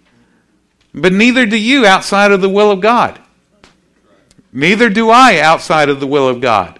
but 0.93 1.11
neither 1.11 1.45
do 1.45 1.57
you 1.57 1.85
outside 1.85 2.31
of 2.31 2.39
the 2.39 2.49
will 2.49 2.71
of 2.71 2.79
God. 2.79 3.19
Neither 4.53 4.89
do 4.89 5.09
I 5.09 5.39
outside 5.39 5.89
of 5.89 5.99
the 5.99 6.07
will 6.07 6.29
of 6.29 6.39
God. 6.39 6.79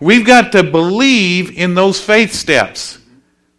We've 0.00 0.26
got 0.26 0.50
to 0.52 0.64
believe 0.64 1.56
in 1.56 1.74
those 1.74 2.00
faith 2.00 2.32
steps. 2.32 2.98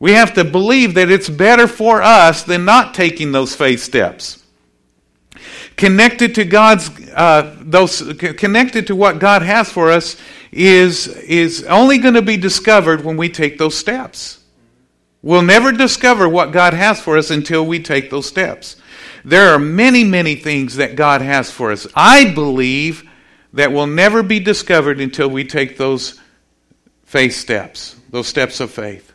We 0.01 0.13
have 0.13 0.33
to 0.33 0.43
believe 0.43 0.95
that 0.95 1.11
it's 1.11 1.29
better 1.29 1.67
for 1.67 2.01
us 2.01 2.41
than 2.41 2.65
not 2.65 2.95
taking 2.95 3.31
those 3.31 3.55
faith 3.55 3.83
steps. 3.83 4.43
Connected 5.77 6.33
to 6.35 6.43
God's, 6.43 6.89
uh, 7.11 7.55
those 7.59 8.01
connected 8.17 8.87
to 8.87 8.95
what 8.95 9.19
God 9.19 9.43
has 9.43 9.71
for 9.71 9.91
us 9.91 10.17
is 10.51 11.07
is 11.07 11.63
only 11.65 11.99
going 11.99 12.15
to 12.15 12.23
be 12.23 12.35
discovered 12.35 13.05
when 13.05 13.15
we 13.15 13.29
take 13.29 13.59
those 13.59 13.77
steps. 13.77 14.39
We'll 15.21 15.43
never 15.43 15.71
discover 15.71 16.27
what 16.27 16.51
God 16.51 16.73
has 16.73 16.99
for 16.99 17.15
us 17.15 17.29
until 17.29 17.63
we 17.63 17.79
take 17.79 18.09
those 18.09 18.25
steps. 18.25 18.77
There 19.23 19.53
are 19.53 19.59
many, 19.59 20.03
many 20.03 20.33
things 20.33 20.77
that 20.77 20.95
God 20.95 21.21
has 21.21 21.51
for 21.51 21.71
us. 21.71 21.85
I 21.93 22.33
believe 22.33 23.07
that 23.53 23.71
will 23.71 23.85
never 23.85 24.23
be 24.23 24.39
discovered 24.39 24.99
until 24.99 25.29
we 25.29 25.43
take 25.43 25.77
those 25.77 26.19
faith 27.03 27.35
steps, 27.35 27.95
those 28.09 28.25
steps 28.25 28.59
of 28.59 28.71
faith. 28.71 29.10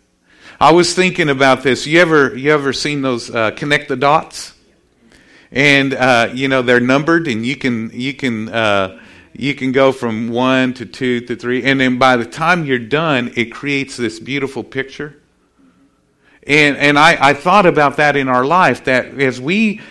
I 0.58 0.72
was 0.72 0.94
thinking 0.94 1.28
about 1.28 1.62
this. 1.62 1.86
You 1.86 2.00
ever 2.00 2.34
you 2.34 2.50
ever 2.50 2.72
seen 2.72 3.02
those 3.02 3.30
uh, 3.30 3.50
connect 3.50 3.88
the 3.88 3.96
dots? 3.96 4.54
And 5.52 5.92
uh, 5.92 6.30
you 6.32 6.48
know 6.48 6.62
they're 6.62 6.80
numbered, 6.80 7.28
and 7.28 7.44
you 7.44 7.56
can 7.56 7.90
you 7.92 8.14
can 8.14 8.48
uh, 8.48 8.98
you 9.34 9.54
can 9.54 9.72
go 9.72 9.92
from 9.92 10.30
one 10.30 10.72
to 10.74 10.86
two 10.86 11.20
to 11.22 11.36
three, 11.36 11.62
and 11.62 11.78
then 11.78 11.98
by 11.98 12.16
the 12.16 12.24
time 12.24 12.64
you're 12.64 12.78
done, 12.78 13.32
it 13.36 13.52
creates 13.52 13.98
this 13.98 14.18
beautiful 14.18 14.64
picture. 14.64 15.20
And 16.46 16.78
and 16.78 16.98
I, 16.98 17.18
I 17.20 17.34
thought 17.34 17.66
about 17.66 17.98
that 17.98 18.16
in 18.16 18.28
our 18.28 18.44
life 18.44 18.84
that 18.84 19.20
as 19.20 19.38
we 19.38 19.82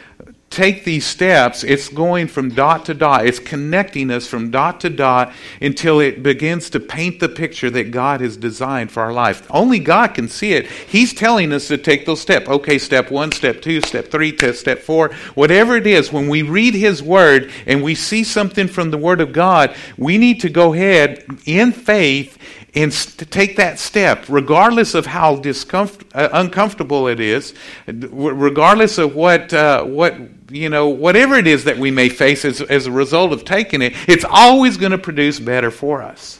take 0.55 0.85
these 0.85 1.05
steps, 1.05 1.63
it's 1.63 1.89
going 1.89 2.27
from 2.27 2.49
dot 2.49 2.85
to 2.85 2.93
dot. 2.93 3.25
It's 3.25 3.39
connecting 3.39 4.09
us 4.09 4.25
from 4.25 4.51
dot 4.51 4.79
to 4.81 4.89
dot 4.89 5.33
until 5.61 5.99
it 5.99 6.23
begins 6.23 6.69
to 6.69 6.79
paint 6.79 7.19
the 7.19 7.27
picture 7.27 7.69
that 7.69 7.91
God 7.91 8.21
has 8.21 8.37
designed 8.37 8.91
for 8.91 9.03
our 9.03 9.11
life. 9.11 9.45
Only 9.51 9.79
God 9.79 10.13
can 10.13 10.29
see 10.29 10.53
it. 10.53 10.67
He's 10.67 11.13
telling 11.13 11.51
us 11.51 11.67
to 11.67 11.77
take 11.77 12.05
those 12.05 12.21
steps. 12.21 12.47
Okay, 12.47 12.77
step 12.77 13.11
one, 13.11 13.33
step 13.33 13.61
two, 13.61 13.81
step 13.81 14.09
three, 14.09 14.35
step 14.53 14.79
four, 14.79 15.13
whatever 15.35 15.75
it 15.75 15.85
is. 15.85 16.11
When 16.11 16.29
we 16.29 16.41
read 16.41 16.73
His 16.73 17.03
Word 17.03 17.51
and 17.65 17.83
we 17.83 17.93
see 17.93 18.23
something 18.23 18.69
from 18.69 18.91
the 18.91 18.97
Word 18.97 19.19
of 19.19 19.33
God, 19.33 19.75
we 19.97 20.17
need 20.17 20.39
to 20.41 20.49
go 20.49 20.73
ahead 20.73 21.25
in 21.45 21.73
faith 21.73 22.37
and 22.75 22.91
to 22.91 23.25
take 23.25 23.55
that 23.55 23.79
step, 23.79 24.25
regardless 24.27 24.95
of 24.95 25.05
how 25.05 25.37
discomfort, 25.37 26.07
uh, 26.13 26.29
uncomfortable 26.33 27.07
it 27.07 27.21
is, 27.21 27.53
regardless 27.87 28.97
of 28.97 29.15
what 29.15 29.53
uh, 29.53 29.83
what 29.83 30.15
you 30.49 30.69
know, 30.69 30.89
whatever 30.89 31.35
it 31.35 31.47
is 31.47 31.63
that 31.63 31.77
we 31.77 31.89
may 31.89 32.09
face 32.09 32.45
as, 32.45 32.61
as 32.61 32.85
a 32.85 32.91
result 32.91 33.31
of 33.31 33.45
taking 33.45 33.81
it, 33.81 33.93
it's 34.07 34.25
always 34.29 34.77
going 34.77 34.91
to 34.91 34.97
produce 34.97 35.39
better 35.39 35.71
for 35.71 36.01
us. 36.01 36.39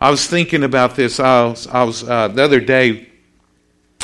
I 0.00 0.10
was 0.10 0.26
thinking 0.26 0.64
about 0.64 0.96
this. 0.96 1.20
I 1.20 1.44
was, 1.44 1.66
I 1.66 1.82
was 1.84 2.08
uh, 2.08 2.28
the 2.28 2.42
other 2.42 2.60
day. 2.60 3.08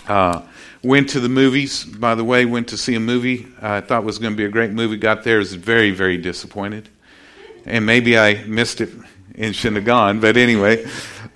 Uh, 0.07 0.43
went 0.83 1.09
to 1.11 1.21
the 1.21 1.29
movies. 1.29 1.85
By 1.85 2.15
the 2.15 2.23
way, 2.23 2.45
went 2.45 2.69
to 2.69 2.77
see 2.77 2.95
a 2.95 3.01
movie. 3.01 3.49
I 3.61 3.81
thought 3.81 4.05
was 4.05 4.19
going 4.19 4.33
to 4.33 4.37
be 4.37 4.45
a 4.45 4.49
great 4.49 4.71
movie. 4.71 4.97
Got 4.97 5.25
there, 5.25 5.39
was 5.39 5.55
very, 5.55 5.91
very 5.91 6.17
disappointed, 6.17 6.89
and 7.65 7.85
maybe 7.85 8.17
I 8.17 8.45
missed 8.45 8.81
it 8.81 8.91
and 9.35 9.55
shouldn't 9.55 9.77
have 9.77 9.85
gone. 9.85 10.21
But 10.21 10.37
anyway, 10.37 10.87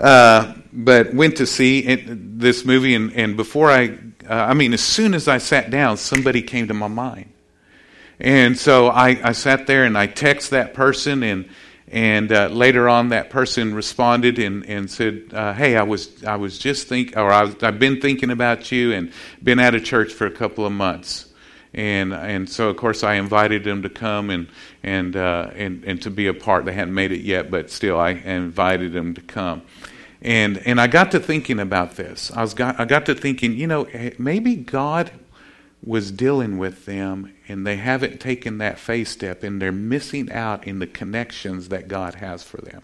uh, 0.00 0.54
but 0.72 1.14
went 1.14 1.36
to 1.36 1.46
see 1.46 1.80
it, 1.80 2.38
this 2.38 2.64
movie, 2.64 2.94
and, 2.94 3.12
and 3.12 3.36
before 3.36 3.70
I, 3.70 3.98
uh, 4.28 4.34
I 4.34 4.54
mean, 4.54 4.72
as 4.72 4.80
soon 4.80 5.14
as 5.14 5.28
I 5.28 5.38
sat 5.38 5.70
down, 5.70 5.96
somebody 5.96 6.42
came 6.42 6.68
to 6.68 6.74
my 6.74 6.88
mind, 6.88 7.32
and 8.18 8.58
so 8.58 8.88
I, 8.88 9.20
I 9.22 9.32
sat 9.32 9.66
there 9.66 9.84
and 9.84 9.96
I 9.98 10.06
text 10.06 10.50
that 10.50 10.74
person, 10.74 11.22
and 11.22 11.48
and 11.88 12.30
uh, 12.30 12.46
later 12.46 12.88
on, 12.88 13.08
that 13.08 13.30
person 13.30 13.74
responded 13.74 14.38
and, 14.38 14.64
and 14.66 14.90
said, 14.90 15.30
uh, 15.32 15.52
"Hey, 15.52 15.76
I 15.76 15.82
was 15.82 16.22
I 16.24 16.36
was 16.36 16.58
just 16.58 16.86
think, 16.88 17.16
or 17.16 17.30
I 17.30 17.52
I've 17.62 17.78
been 17.78 18.00
thinking 18.00 18.30
about 18.30 18.70
you, 18.70 18.92
and 18.92 19.12
been 19.42 19.58
out 19.58 19.74
of 19.74 19.84
church 19.84 20.12
for 20.12 20.26
a 20.26 20.30
couple 20.30 20.64
of 20.64 20.72
months." 20.72 21.29
And 21.72 22.12
and 22.12 22.48
so 22.48 22.68
of 22.68 22.76
course 22.76 23.04
I 23.04 23.14
invited 23.14 23.64
them 23.64 23.82
to 23.82 23.88
come 23.88 24.30
and 24.30 24.48
and 24.82 25.16
uh, 25.16 25.50
and 25.54 25.84
and 25.84 26.02
to 26.02 26.10
be 26.10 26.26
a 26.26 26.34
part. 26.34 26.64
They 26.64 26.72
hadn't 26.72 26.94
made 26.94 27.12
it 27.12 27.20
yet, 27.20 27.50
but 27.50 27.70
still 27.70 27.98
I 27.98 28.10
invited 28.10 28.92
them 28.92 29.14
to 29.14 29.20
come. 29.20 29.62
And 30.22 30.58
and 30.66 30.80
I 30.80 30.86
got 30.86 31.10
to 31.12 31.20
thinking 31.20 31.60
about 31.60 31.96
this. 31.96 32.30
I 32.32 32.42
was 32.42 32.54
got 32.54 32.78
I 32.80 32.84
got 32.84 33.06
to 33.06 33.14
thinking, 33.14 33.56
you 33.56 33.66
know, 33.66 33.86
maybe 34.18 34.56
God 34.56 35.12
was 35.82 36.10
dealing 36.10 36.58
with 36.58 36.84
them 36.84 37.32
and 37.48 37.66
they 37.66 37.76
haven't 37.76 38.20
taken 38.20 38.58
that 38.58 38.78
faith 38.78 39.08
step 39.08 39.42
and 39.42 39.62
they're 39.62 39.72
missing 39.72 40.30
out 40.30 40.66
in 40.66 40.78
the 40.78 40.86
connections 40.86 41.68
that 41.70 41.88
God 41.88 42.16
has 42.16 42.42
for 42.42 42.58
them. 42.58 42.82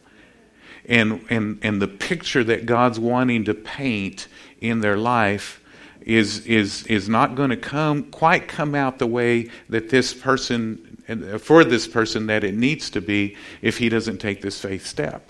And 0.88 1.24
and 1.28 1.58
and 1.62 1.82
the 1.82 1.88
picture 1.88 2.44
that 2.44 2.66
God's 2.66 3.00
wanting 3.00 3.44
to 3.44 3.54
paint 3.54 4.28
in 4.60 4.80
their 4.80 4.96
life 4.96 5.60
is 6.06 6.46
is 6.46 6.86
is 6.86 7.08
not 7.08 7.34
going 7.34 7.50
to 7.50 7.56
come 7.56 8.04
quite 8.04 8.46
come 8.46 8.74
out 8.74 8.98
the 8.98 9.06
way 9.06 9.50
that 9.68 9.90
this 9.90 10.14
person 10.14 10.96
for 11.38 11.64
this 11.64 11.86
person 11.86 12.26
that 12.26 12.44
it 12.44 12.54
needs 12.54 12.90
to 12.90 13.00
be 13.00 13.36
if 13.60 13.78
he 13.78 13.88
doesn't 13.88 14.18
take 14.18 14.40
this 14.40 14.60
faith 14.60 14.86
step. 14.86 15.28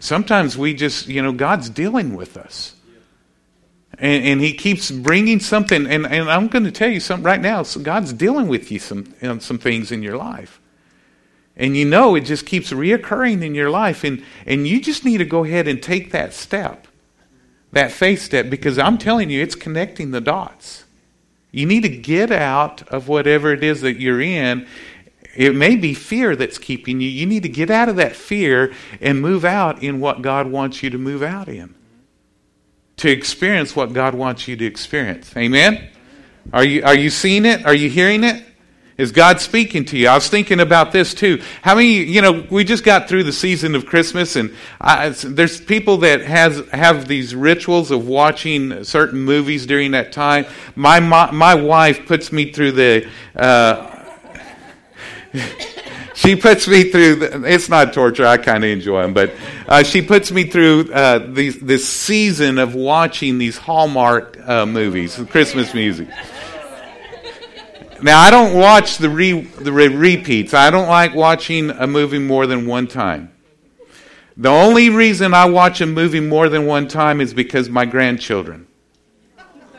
Sometimes 0.00 0.56
we 0.56 0.74
just, 0.74 1.08
you 1.08 1.22
know, 1.22 1.32
God's 1.32 1.68
dealing 1.68 2.14
with 2.14 2.36
us. 2.36 2.74
And, 3.98 4.24
and, 4.24 4.40
he 4.40 4.52
keeps 4.52 4.92
bringing 4.92 5.40
something, 5.40 5.84
and, 5.84 6.06
and 6.06 6.30
I'm 6.30 6.46
going 6.46 6.64
to 6.64 6.70
tell 6.70 6.88
you 6.88 7.00
something 7.00 7.24
right 7.24 7.40
now. 7.40 7.64
So 7.64 7.80
God's 7.80 8.12
dealing 8.12 8.46
with 8.46 8.70
you 8.70 8.78
some, 8.78 9.12
on 9.24 9.40
some 9.40 9.58
things 9.58 9.90
in 9.90 10.04
your 10.04 10.16
life. 10.16 10.60
And 11.56 11.76
you 11.76 11.84
know 11.84 12.14
it 12.14 12.20
just 12.20 12.46
keeps 12.46 12.70
reoccurring 12.70 13.42
in 13.42 13.56
your 13.56 13.70
life, 13.70 14.04
and, 14.04 14.22
and 14.46 14.68
you 14.68 14.80
just 14.80 15.04
need 15.04 15.18
to 15.18 15.24
go 15.24 15.42
ahead 15.42 15.66
and 15.66 15.82
take 15.82 16.12
that 16.12 16.32
step 16.32 16.87
that 17.72 17.92
faith 17.92 18.22
step 18.22 18.50
because 18.50 18.78
I'm 18.78 18.98
telling 18.98 19.30
you, 19.30 19.42
it's 19.42 19.54
connecting 19.54 20.10
the 20.10 20.20
dots. 20.20 20.84
You 21.50 21.66
need 21.66 21.82
to 21.82 21.88
get 21.88 22.30
out 22.30 22.86
of 22.88 23.08
whatever 23.08 23.52
it 23.52 23.64
is 23.64 23.80
that 23.82 23.98
you're 23.98 24.20
in. 24.20 24.66
It 25.34 25.54
may 25.54 25.76
be 25.76 25.94
fear 25.94 26.36
that's 26.36 26.58
keeping 26.58 27.00
you. 27.00 27.08
You 27.08 27.26
need 27.26 27.42
to 27.44 27.48
get 27.48 27.70
out 27.70 27.88
of 27.88 27.96
that 27.96 28.16
fear 28.16 28.72
and 29.00 29.20
move 29.20 29.44
out 29.44 29.82
in 29.82 30.00
what 30.00 30.22
God 30.22 30.48
wants 30.48 30.82
you 30.82 30.90
to 30.90 30.98
move 30.98 31.22
out 31.22 31.48
in. 31.48 31.74
To 32.98 33.10
experience 33.10 33.76
what 33.76 33.92
God 33.92 34.14
wants 34.14 34.48
you 34.48 34.56
to 34.56 34.64
experience. 34.64 35.32
Amen? 35.36 35.88
Are 36.52 36.64
you, 36.64 36.82
are 36.82 36.96
you 36.96 37.10
seeing 37.10 37.44
it? 37.44 37.64
Are 37.64 37.74
you 37.74 37.88
hearing 37.88 38.24
it? 38.24 38.44
Is 38.98 39.12
God 39.12 39.40
speaking 39.40 39.84
to 39.86 39.96
you? 39.96 40.08
I 40.08 40.16
was 40.16 40.28
thinking 40.28 40.58
about 40.58 40.90
this 40.90 41.14
too. 41.14 41.40
How 41.62 41.76
many, 41.76 42.02
you 42.02 42.20
know, 42.20 42.44
we 42.50 42.64
just 42.64 42.82
got 42.82 43.08
through 43.08 43.22
the 43.22 43.32
season 43.32 43.76
of 43.76 43.86
Christmas, 43.86 44.34
and 44.34 44.52
I, 44.80 45.10
there's 45.10 45.60
people 45.60 45.98
that 45.98 46.22
has 46.22 46.68
have 46.70 47.06
these 47.06 47.32
rituals 47.32 47.92
of 47.92 48.08
watching 48.08 48.82
certain 48.82 49.20
movies 49.20 49.66
during 49.66 49.92
that 49.92 50.10
time. 50.10 50.46
My 50.74 50.98
my, 50.98 51.30
my 51.30 51.54
wife 51.54 52.06
puts 52.06 52.32
me 52.32 52.50
through 52.50 52.72
the. 52.72 53.08
Uh, 53.36 54.04
she 56.14 56.34
puts 56.34 56.66
me 56.66 56.90
through. 56.90 57.14
The, 57.16 57.44
it's 57.44 57.68
not 57.68 57.92
torture. 57.92 58.26
I 58.26 58.36
kind 58.36 58.64
of 58.64 58.70
enjoy 58.70 59.02
them, 59.02 59.14
but 59.14 59.32
uh, 59.68 59.84
she 59.84 60.02
puts 60.02 60.32
me 60.32 60.42
through 60.42 60.92
uh, 60.92 61.18
these, 61.18 61.60
this 61.60 61.88
season 61.88 62.58
of 62.58 62.74
watching 62.74 63.38
these 63.38 63.58
Hallmark 63.58 64.40
uh, 64.40 64.66
movies, 64.66 65.20
Christmas 65.30 65.72
music. 65.72 66.08
Now, 68.00 68.20
I 68.20 68.30
don't 68.30 68.54
watch 68.54 68.98
the, 68.98 69.10
re, 69.10 69.40
the 69.40 69.72
re- 69.72 69.88
repeats. 69.88 70.54
I 70.54 70.70
don't 70.70 70.88
like 70.88 71.14
watching 71.14 71.70
a 71.70 71.86
movie 71.86 72.18
more 72.18 72.46
than 72.46 72.66
one 72.66 72.86
time. 72.86 73.32
The 74.36 74.48
only 74.48 74.88
reason 74.88 75.34
I 75.34 75.46
watch 75.46 75.80
a 75.80 75.86
movie 75.86 76.20
more 76.20 76.48
than 76.48 76.64
one 76.64 76.86
time 76.86 77.20
is 77.20 77.34
because 77.34 77.68
my 77.68 77.84
grandchildren. 77.84 78.68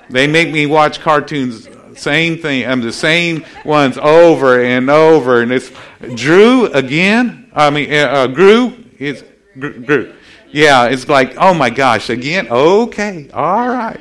They 0.09 0.27
make 0.27 0.51
me 0.51 0.65
watch 0.65 0.99
cartoons, 0.99 1.69
same 1.95 2.39
thing, 2.39 2.67
I'm 2.67 2.81
the 2.81 2.91
same 2.91 3.45
ones 3.63 3.97
over 3.97 4.61
and 4.61 4.89
over. 4.89 5.41
And 5.41 5.51
it's 5.53 5.71
Drew 6.15 6.65
again. 6.65 7.49
I 7.53 7.69
mean, 7.69 7.93
uh, 7.93 8.27
uh. 8.35 8.71
It's 8.97 9.23
Gru. 9.57 10.13
Yeah, 10.51 10.85
it's 10.85 11.07
like, 11.07 11.35
oh 11.37 11.53
my 11.53 11.69
gosh, 11.69 12.09
again? 12.09 12.47
Okay, 12.49 13.29
all 13.33 13.69
right. 13.69 13.99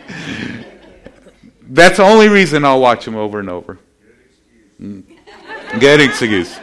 That's 1.62 1.98
the 1.98 2.04
only 2.04 2.28
reason 2.28 2.64
I'll 2.64 2.80
watch 2.80 3.04
them 3.04 3.14
over 3.14 3.38
and 3.38 3.50
over. 3.50 3.78
Mm. 4.80 5.02
Excuse. 5.82 6.58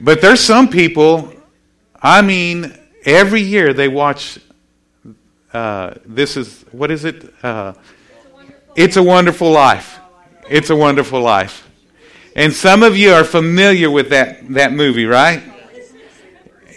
But 0.00 0.20
there's 0.20 0.40
some 0.40 0.68
people, 0.68 1.32
I 2.00 2.22
mean, 2.22 2.76
every 3.04 3.42
year 3.42 3.74
they 3.74 3.88
watch. 3.88 4.38
Uh, 5.52 5.94
this 6.06 6.36
is, 6.36 6.64
what 6.72 6.90
is 6.90 7.04
it? 7.04 7.32
Uh, 7.42 7.74
it's 8.74 8.96
a 8.96 9.02
Wonderful 9.02 9.50
Life. 9.50 9.98
It's 10.48 10.70
a 10.70 10.76
Wonderful 10.76 11.20
Life. 11.20 11.68
And 12.34 12.52
some 12.52 12.82
of 12.82 12.96
you 12.96 13.12
are 13.12 13.24
familiar 13.24 13.90
with 13.90 14.10
that, 14.10 14.48
that 14.54 14.72
movie, 14.72 15.04
right? 15.04 15.42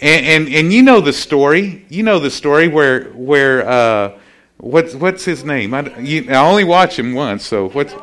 And, 0.02 0.26
and, 0.26 0.48
and 0.54 0.72
you 0.72 0.82
know 0.82 1.00
the 1.00 1.12
story. 1.12 1.86
You 1.88 2.02
know 2.02 2.18
the 2.18 2.30
story 2.30 2.68
where, 2.68 3.04
where 3.12 3.66
uh, 3.66 4.18
what's, 4.58 4.94
what's 4.94 5.24
his 5.24 5.44
name? 5.44 5.72
I, 5.72 5.98
you, 5.98 6.26
I 6.28 6.36
only 6.46 6.64
watch 6.64 6.98
him 6.98 7.14
once, 7.14 7.46
so 7.46 7.70
what's. 7.70 7.94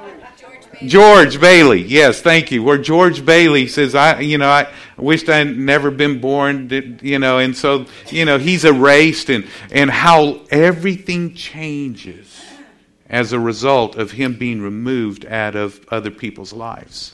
George 0.85 1.39
Bailey, 1.39 1.81
yes, 1.81 2.21
thank 2.21 2.51
you. 2.51 2.63
Where 2.63 2.77
George 2.77 3.25
Bailey 3.25 3.67
says, 3.67 3.95
"I, 3.95 4.19
you 4.19 4.37
know, 4.37 4.49
I 4.49 4.67
wished 4.97 5.29
I'd 5.29 5.57
never 5.57 5.91
been 5.91 6.19
born," 6.19 6.99
you 7.01 7.19
know, 7.19 7.39
and 7.39 7.55
so 7.55 7.85
you 8.09 8.25
know 8.25 8.37
he's 8.37 8.65
erased, 8.65 9.29
and 9.29 9.45
and 9.71 9.89
how 9.89 10.41
everything 10.49 11.35
changes 11.35 12.41
as 13.09 13.33
a 13.33 13.39
result 13.39 13.97
of 13.97 14.11
him 14.11 14.35
being 14.35 14.61
removed 14.61 15.25
out 15.25 15.55
of 15.55 15.85
other 15.89 16.09
people's 16.09 16.53
lives. 16.53 17.13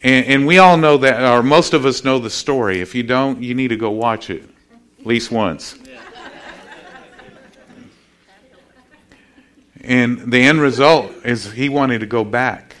And, 0.00 0.26
and 0.26 0.46
we 0.46 0.58
all 0.58 0.76
know 0.76 0.96
that, 0.98 1.20
or 1.20 1.42
most 1.42 1.74
of 1.74 1.84
us 1.84 2.04
know 2.04 2.20
the 2.20 2.30
story. 2.30 2.80
If 2.80 2.94
you 2.94 3.02
don't, 3.02 3.42
you 3.42 3.54
need 3.54 3.68
to 3.68 3.76
go 3.76 3.90
watch 3.90 4.30
it 4.30 4.44
at 5.00 5.06
least 5.06 5.32
once. 5.32 5.74
And 9.82 10.32
the 10.32 10.40
end 10.42 10.60
result 10.60 11.12
is 11.24 11.52
he 11.52 11.68
wanted 11.68 12.00
to 12.00 12.06
go 12.06 12.24
back. 12.24 12.74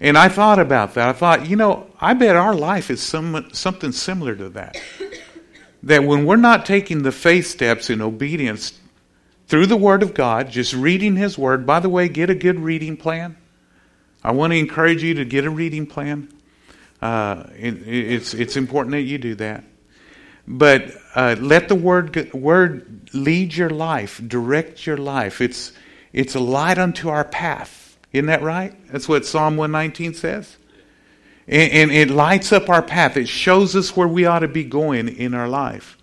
And 0.00 0.16
I 0.16 0.28
thought 0.28 0.58
about 0.58 0.94
that. 0.94 1.08
I 1.08 1.12
thought, 1.12 1.48
you 1.48 1.56
know, 1.56 1.90
I 2.00 2.14
bet 2.14 2.36
our 2.36 2.54
life 2.54 2.90
is 2.90 3.02
some, 3.02 3.48
something 3.52 3.92
similar 3.92 4.36
to 4.36 4.48
that. 4.50 4.80
that 5.82 6.04
when 6.04 6.24
we're 6.24 6.36
not 6.36 6.66
taking 6.66 7.02
the 7.02 7.12
faith 7.12 7.46
steps 7.46 7.90
in 7.90 8.00
obedience 8.00 8.78
through 9.48 9.66
the 9.66 9.76
Word 9.76 10.02
of 10.02 10.14
God, 10.14 10.50
just 10.50 10.72
reading 10.72 11.16
His 11.16 11.36
Word, 11.36 11.66
by 11.66 11.80
the 11.80 11.88
way, 11.88 12.08
get 12.08 12.30
a 12.30 12.34
good 12.34 12.60
reading 12.60 12.96
plan. 12.96 13.36
I 14.22 14.32
want 14.32 14.52
to 14.52 14.58
encourage 14.58 15.02
you 15.02 15.14
to 15.14 15.24
get 15.24 15.44
a 15.44 15.50
reading 15.50 15.86
plan. 15.86 16.28
Uh, 17.00 17.44
it, 17.56 17.86
it's, 17.86 18.34
it's 18.34 18.56
important 18.56 18.92
that 18.92 19.02
you 19.02 19.18
do 19.18 19.34
that. 19.36 19.64
But 20.46 20.92
uh, 21.14 21.36
let 21.38 21.68
the 21.68 21.74
word, 21.74 22.32
word 22.32 23.10
lead 23.12 23.54
your 23.54 23.70
life, 23.70 24.20
direct 24.26 24.86
your 24.86 24.96
life. 24.96 25.40
It's, 25.40 25.72
it's 26.12 26.34
a 26.34 26.40
light 26.40 26.78
unto 26.78 27.08
our 27.08 27.24
path. 27.24 27.98
Isn't 28.12 28.26
that 28.26 28.42
right? 28.42 28.74
That's 28.90 29.08
what 29.08 29.26
Psalm 29.26 29.56
119 29.56 30.14
says. 30.14 30.56
And, 31.46 31.72
and 31.72 31.90
it 31.90 32.10
lights 32.10 32.52
up 32.52 32.68
our 32.68 32.82
path. 32.82 33.16
It 33.16 33.28
shows 33.28 33.76
us 33.76 33.96
where 33.96 34.08
we 34.08 34.24
ought 34.24 34.40
to 34.40 34.48
be 34.48 34.64
going 34.64 35.08
in 35.08 35.34
our 35.34 35.48
life. 35.48 35.97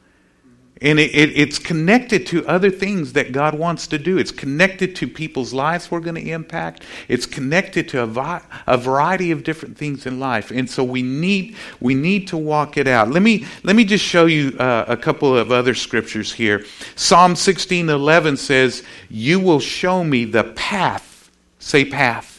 And 0.81 0.99
it, 0.99 1.15
it, 1.15 1.37
it's 1.37 1.57
connected 1.57 2.27
to 2.27 2.45
other 2.47 2.69
things 2.69 3.13
that 3.13 3.31
God 3.31 3.57
wants 3.57 3.87
to 3.87 3.97
do. 3.97 4.17
It's 4.17 4.31
connected 4.31 4.93
to 4.97 5.07
people's 5.07 5.53
lives 5.53 5.89
we're 5.89 6.01
going 6.01 6.15
to 6.15 6.29
impact. 6.29 6.83
It's 7.07 7.25
connected 7.25 7.87
to 7.89 8.01
a, 8.01 8.05
vi- 8.05 8.41
a 8.67 8.77
variety 8.77 9.31
of 9.31 9.43
different 9.43 9.77
things 9.77 10.05
in 10.05 10.19
life. 10.19 10.51
And 10.51 10.69
so 10.69 10.83
we 10.83 11.01
need, 11.01 11.55
we 11.79 11.95
need 11.95 12.27
to 12.27 12.37
walk 12.37 12.75
it 12.75 12.89
out. 12.89 13.09
Let 13.09 13.21
me, 13.21 13.45
let 13.63 13.77
me 13.77 13.85
just 13.85 14.03
show 14.03 14.25
you 14.25 14.57
uh, 14.59 14.83
a 14.89 14.97
couple 14.97 15.37
of 15.37 15.49
other 15.49 15.75
scriptures 15.75 16.33
here. 16.33 16.65
Psalm 16.95 17.37
16 17.37 17.87
11 17.87 18.35
says, 18.35 18.83
You 19.09 19.39
will 19.39 19.61
show 19.61 20.03
me 20.03 20.25
the 20.25 20.43
path. 20.43 21.31
Say 21.59 21.85
path. 21.85 22.35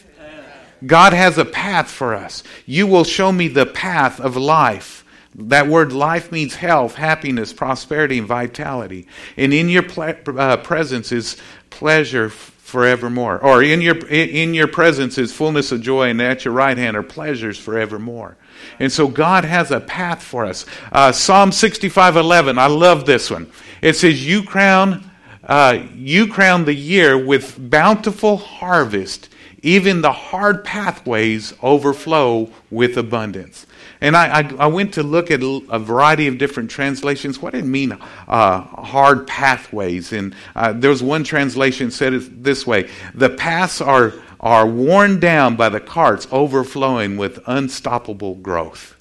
God 0.85 1.13
has 1.13 1.39
a 1.39 1.45
path 1.45 1.89
for 1.89 2.13
us. 2.13 2.43
You 2.67 2.85
will 2.85 3.03
show 3.03 3.31
me 3.31 3.47
the 3.47 3.65
path 3.65 4.19
of 4.19 4.37
life. 4.37 5.03
That 5.37 5.67
word 5.67 5.93
life 5.93 6.31
means 6.31 6.55
health, 6.55 6.95
happiness, 6.95 7.53
prosperity, 7.53 8.17
and 8.17 8.27
vitality. 8.27 9.07
And 9.37 9.53
in 9.53 9.69
your 9.69 9.83
ple- 9.83 10.15
uh, 10.39 10.57
presence 10.57 11.11
is 11.11 11.37
pleasure 11.69 12.29
forevermore. 12.29 13.39
Or 13.39 13.61
in 13.61 13.79
your, 13.79 13.97
in 14.07 14.55
your 14.55 14.67
presence 14.67 15.19
is 15.19 15.31
fullness 15.31 15.71
of 15.71 15.81
joy, 15.81 16.09
and 16.09 16.19
at 16.21 16.43
your 16.43 16.55
right 16.55 16.77
hand 16.77 16.97
are 16.97 17.03
pleasures 17.03 17.57
forevermore. 17.59 18.35
And 18.79 18.91
so 18.91 19.07
God 19.07 19.45
has 19.45 19.69
a 19.69 19.79
path 19.79 20.23
for 20.23 20.43
us. 20.43 20.65
Uh, 20.91 21.11
Psalm 21.11 21.51
65 21.51 22.17
11, 22.17 22.57
I 22.57 22.65
love 22.65 23.05
this 23.05 23.29
one. 23.29 23.51
It 23.81 23.95
says, 23.95 24.25
You 24.25 24.43
crown, 24.43 25.09
uh, 25.43 25.83
you 25.93 26.27
crown 26.27 26.65
the 26.65 26.73
year 26.73 27.15
with 27.23 27.69
bountiful 27.69 28.37
harvest. 28.37 29.29
Even 29.63 30.01
the 30.01 30.11
hard 30.11 30.63
pathways 30.63 31.53
overflow 31.61 32.51
with 32.69 32.97
abundance. 32.97 33.65
And 34.01 34.15
I, 34.15 34.41
I, 34.41 34.53
I, 34.59 34.67
went 34.67 34.93
to 34.93 35.03
look 35.03 35.31
at 35.31 35.41
a 35.41 35.79
variety 35.79 36.27
of 36.27 36.37
different 36.37 36.69
translations. 36.69 37.41
What 37.41 37.53
did 37.53 37.63
it 37.63 37.67
mean, 37.67 37.93
uh, 37.93 38.61
hard 38.61 39.25
pathways? 39.25 40.13
And 40.13 40.35
uh, 40.55 40.73
there 40.73 40.91
was 40.91 41.01
one 41.01 41.23
translation 41.23 41.89
said 41.89 42.13
it 42.13 42.43
this 42.43 42.67
way 42.67 42.89
The 43.15 43.29
paths 43.29 43.81
are, 43.81 44.13
are 44.39 44.67
worn 44.67 45.19
down 45.19 45.55
by 45.55 45.69
the 45.69 45.79
carts 45.79 46.27
overflowing 46.31 47.17
with 47.17 47.39
unstoppable 47.47 48.35
growth. 48.35 48.95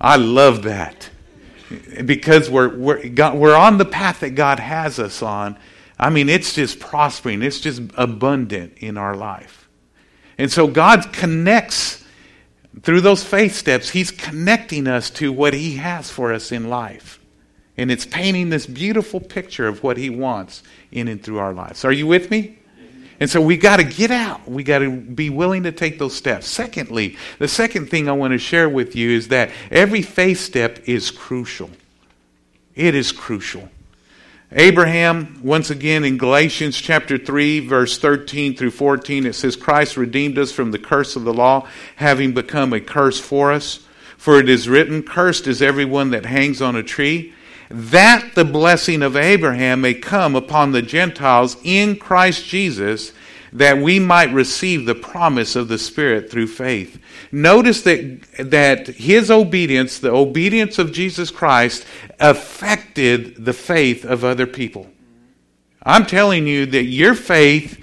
I 0.00 0.16
love 0.16 0.62
that. 0.62 1.10
Because 2.02 2.48
we're, 2.48 2.74
we're, 2.74 3.08
God, 3.10 3.36
we're 3.36 3.56
on 3.56 3.76
the 3.76 3.84
path 3.84 4.20
that 4.20 4.30
God 4.30 4.58
has 4.58 4.98
us 4.98 5.22
on. 5.22 5.58
I 5.98 6.08
mean, 6.08 6.30
it's 6.30 6.54
just 6.54 6.80
prospering, 6.80 7.42
it's 7.42 7.60
just 7.60 7.82
abundant 7.96 8.78
in 8.78 8.96
our 8.96 9.14
life. 9.14 9.57
And 10.38 10.50
so 10.50 10.68
God 10.68 11.12
connects 11.12 12.04
through 12.82 13.00
those 13.00 13.24
faith 13.24 13.54
steps, 13.54 13.90
He's 13.90 14.10
connecting 14.10 14.86
us 14.86 15.10
to 15.10 15.32
what 15.32 15.52
He 15.52 15.76
has 15.76 16.10
for 16.10 16.32
us 16.32 16.52
in 16.52 16.68
life. 16.68 17.18
And 17.76 17.90
it's 17.90 18.06
painting 18.06 18.50
this 18.50 18.66
beautiful 18.66 19.20
picture 19.20 19.66
of 19.66 19.82
what 19.82 19.96
He 19.96 20.10
wants 20.10 20.62
in 20.92 21.08
and 21.08 21.22
through 21.22 21.38
our 21.38 21.52
lives. 21.52 21.84
Are 21.84 21.92
you 21.92 22.06
with 22.06 22.30
me? 22.30 22.58
And 23.20 23.28
so 23.28 23.40
we 23.40 23.56
got 23.56 23.78
to 23.78 23.84
get 23.84 24.12
out. 24.12 24.48
We 24.48 24.62
got 24.62 24.78
to 24.78 24.90
be 24.90 25.28
willing 25.28 25.64
to 25.64 25.72
take 25.72 25.98
those 25.98 26.14
steps. 26.14 26.46
Secondly, 26.46 27.16
the 27.40 27.48
second 27.48 27.90
thing 27.90 28.08
I 28.08 28.12
want 28.12 28.32
to 28.32 28.38
share 28.38 28.68
with 28.68 28.94
you 28.94 29.10
is 29.10 29.28
that 29.28 29.50
every 29.72 30.02
faith 30.02 30.38
step 30.38 30.78
is 30.88 31.10
crucial. 31.10 31.70
It 32.76 32.94
is 32.94 33.10
crucial. 33.10 33.68
Abraham, 34.52 35.40
once 35.42 35.68
again 35.68 36.04
in 36.04 36.16
Galatians 36.16 36.78
chapter 36.78 37.18
3, 37.18 37.60
verse 37.60 37.98
13 37.98 38.56
through 38.56 38.70
14, 38.70 39.26
it 39.26 39.34
says, 39.34 39.56
Christ 39.56 39.98
redeemed 39.98 40.38
us 40.38 40.52
from 40.52 40.70
the 40.70 40.78
curse 40.78 41.16
of 41.16 41.24
the 41.24 41.34
law, 41.34 41.68
having 41.96 42.32
become 42.32 42.72
a 42.72 42.80
curse 42.80 43.20
for 43.20 43.52
us. 43.52 43.80
For 44.16 44.40
it 44.40 44.48
is 44.48 44.66
written, 44.66 45.02
Cursed 45.02 45.46
is 45.46 45.60
everyone 45.60 46.10
that 46.10 46.24
hangs 46.24 46.62
on 46.62 46.76
a 46.76 46.82
tree, 46.82 47.34
that 47.68 48.34
the 48.34 48.44
blessing 48.46 49.02
of 49.02 49.16
Abraham 49.16 49.82
may 49.82 49.92
come 49.92 50.34
upon 50.34 50.72
the 50.72 50.80
Gentiles 50.80 51.58
in 51.62 51.96
Christ 51.96 52.46
Jesus, 52.46 53.12
that 53.52 53.78
we 53.78 53.98
might 53.98 54.32
receive 54.32 54.84
the 54.84 54.94
promise 54.94 55.56
of 55.56 55.68
the 55.68 55.78
Spirit 55.78 56.30
through 56.30 56.46
faith. 56.46 57.00
Notice 57.32 57.82
that, 57.82 58.20
that 58.38 58.86
his 58.88 59.30
obedience, 59.30 59.98
the 59.98 60.12
obedience 60.12 60.78
of 60.78 60.92
Jesus 60.92 61.30
Christ, 61.30 61.86
affected 62.20 63.44
the 63.44 63.52
faith 63.52 64.04
of 64.04 64.24
other 64.24 64.46
people. 64.46 64.88
I'm 65.82 66.06
telling 66.06 66.46
you 66.46 66.66
that 66.66 66.84
your 66.84 67.14
faith 67.14 67.82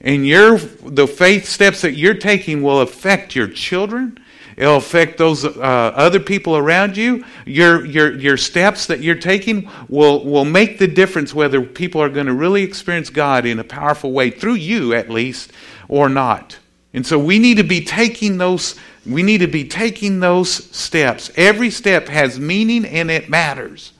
and 0.00 0.26
your 0.26 0.58
the 0.58 1.06
faith 1.06 1.46
steps 1.46 1.80
that 1.82 1.94
you're 1.94 2.14
taking 2.14 2.62
will 2.62 2.80
affect 2.80 3.34
your 3.34 3.48
children. 3.48 4.18
It'll 4.56 4.76
affect 4.76 5.18
those 5.18 5.44
uh, 5.44 5.50
other 5.58 6.18
people 6.18 6.56
around 6.56 6.96
you. 6.96 7.24
Your, 7.44 7.84
your, 7.84 8.16
your 8.18 8.36
steps 8.38 8.86
that 8.86 9.00
you're 9.00 9.14
taking 9.14 9.70
will, 9.88 10.24
will 10.24 10.46
make 10.46 10.78
the 10.78 10.86
difference 10.86 11.34
whether 11.34 11.60
people 11.62 12.00
are 12.00 12.08
going 12.08 12.26
to 12.26 12.32
really 12.32 12.62
experience 12.62 13.10
God 13.10 13.44
in 13.44 13.58
a 13.58 13.64
powerful 13.64 14.12
way, 14.12 14.30
through 14.30 14.54
you 14.54 14.94
at 14.94 15.10
least, 15.10 15.52
or 15.88 16.08
not. 16.08 16.58
And 16.94 17.06
so 17.06 17.18
we 17.18 17.38
need 17.38 17.58
to 17.58 17.64
be 17.64 17.84
taking 17.84 18.38
those 18.38 18.76
we 19.04 19.22
need 19.22 19.38
to 19.38 19.46
be 19.46 19.68
taking 19.68 20.18
those 20.18 20.50
steps. 20.76 21.30
Every 21.36 21.70
step 21.70 22.08
has 22.08 22.40
meaning 22.40 22.84
and 22.84 23.08
it 23.08 23.28
matters. 23.28 23.92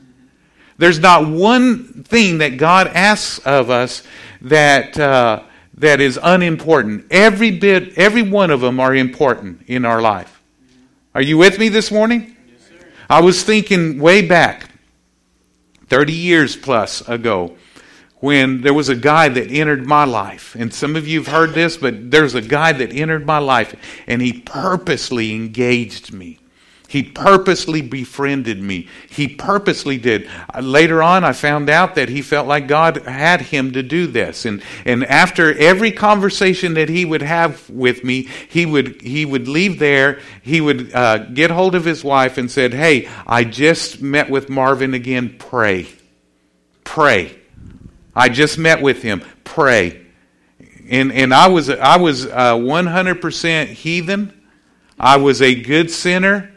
There's 0.78 0.98
not 0.98 1.28
one 1.28 2.02
thing 2.02 2.38
that 2.38 2.58
God 2.58 2.88
asks 2.88 3.38
of 3.46 3.70
us 3.70 4.02
that 4.42 4.98
uh, 4.98 5.44
that 5.74 6.00
is 6.00 6.18
unimportant. 6.22 7.06
Every 7.10 7.50
bit, 7.50 7.96
every 7.96 8.22
one 8.22 8.50
of 8.50 8.60
them 8.60 8.80
are 8.80 8.94
important 8.94 9.62
in 9.66 9.84
our 9.84 10.02
life. 10.02 10.35
Are 11.16 11.22
you 11.22 11.38
with 11.38 11.58
me 11.58 11.70
this 11.70 11.90
morning? 11.90 12.36
I 13.08 13.22
was 13.22 13.42
thinking 13.42 13.98
way 13.98 14.20
back, 14.20 14.68
30 15.86 16.12
years 16.12 16.56
plus 16.56 17.00
ago, 17.08 17.56
when 18.16 18.60
there 18.60 18.74
was 18.74 18.90
a 18.90 18.94
guy 18.94 19.30
that 19.30 19.50
entered 19.50 19.86
my 19.86 20.04
life. 20.04 20.54
And 20.56 20.74
some 20.74 20.94
of 20.94 21.08
you 21.08 21.20
have 21.20 21.32
heard 21.32 21.54
this, 21.54 21.78
but 21.78 22.10
there's 22.10 22.34
a 22.34 22.42
guy 22.42 22.72
that 22.72 22.92
entered 22.92 23.24
my 23.24 23.38
life 23.38 23.74
and 24.06 24.20
he 24.20 24.42
purposely 24.42 25.32
engaged 25.32 26.12
me. 26.12 26.38
He 26.88 27.02
purposely 27.02 27.82
befriended 27.82 28.62
me. 28.62 28.88
He 29.10 29.26
purposely 29.26 29.98
did. 29.98 30.28
Uh, 30.54 30.60
later 30.60 31.02
on, 31.02 31.24
I 31.24 31.32
found 31.32 31.68
out 31.68 31.96
that 31.96 32.08
he 32.08 32.22
felt 32.22 32.46
like 32.46 32.68
God 32.68 32.98
had 32.98 33.40
him 33.40 33.72
to 33.72 33.82
do 33.82 34.06
this. 34.06 34.44
And, 34.44 34.62
and 34.84 35.04
after 35.04 35.52
every 35.58 35.90
conversation 35.90 36.74
that 36.74 36.88
he 36.88 37.04
would 37.04 37.22
have 37.22 37.68
with 37.68 38.04
me, 38.04 38.28
he 38.48 38.66
would, 38.66 39.02
he 39.02 39.24
would 39.24 39.48
leave 39.48 39.80
there. 39.80 40.20
He 40.42 40.60
would 40.60 40.94
uh, 40.94 41.18
get 41.18 41.50
hold 41.50 41.74
of 41.74 41.84
his 41.84 42.04
wife 42.04 42.38
and 42.38 42.48
said, 42.48 42.72
Hey, 42.72 43.08
I 43.26 43.42
just 43.42 44.00
met 44.00 44.30
with 44.30 44.48
Marvin 44.48 44.94
again. 44.94 45.34
Pray. 45.38 45.88
Pray. 46.84 47.36
I 48.14 48.28
just 48.28 48.58
met 48.58 48.80
with 48.80 49.02
him. 49.02 49.24
Pray. 49.42 50.06
And, 50.88 51.12
and 51.12 51.34
I 51.34 51.48
was, 51.48 51.68
I 51.68 51.96
was 51.96 52.26
uh, 52.26 52.54
100% 52.54 53.66
heathen. 53.66 54.32
I 54.98 55.16
was 55.16 55.42
a 55.42 55.54
good 55.54 55.90
sinner. 55.90 56.52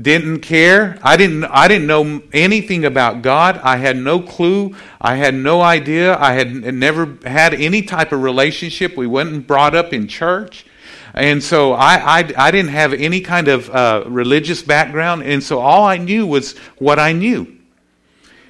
Didn't 0.00 0.40
care. 0.40 0.98
I 1.02 1.16
didn't, 1.16 1.44
I 1.44 1.68
didn't 1.68 1.86
know 1.86 2.22
anything 2.32 2.84
about 2.84 3.22
God. 3.22 3.60
I 3.62 3.76
had 3.76 3.96
no 3.96 4.20
clue. 4.20 4.74
I 5.00 5.14
had 5.14 5.34
no 5.34 5.60
idea. 5.60 6.18
I 6.18 6.32
had 6.32 6.52
never 6.74 7.16
had 7.24 7.54
any 7.54 7.82
type 7.82 8.10
of 8.10 8.22
relationship. 8.22 8.96
We 8.96 9.06
wasn't 9.06 9.46
brought 9.46 9.74
up 9.74 9.92
in 9.92 10.08
church. 10.08 10.66
And 11.14 11.40
so 11.42 11.74
I, 11.74 12.20
I, 12.20 12.32
I 12.36 12.50
didn't 12.50 12.72
have 12.72 12.92
any 12.92 13.20
kind 13.20 13.46
of 13.46 13.70
uh, 13.70 14.02
religious 14.08 14.62
background. 14.62 15.22
And 15.22 15.42
so 15.42 15.60
all 15.60 15.84
I 15.84 15.96
knew 15.96 16.26
was 16.26 16.58
what 16.78 16.98
I 16.98 17.12
knew. 17.12 17.56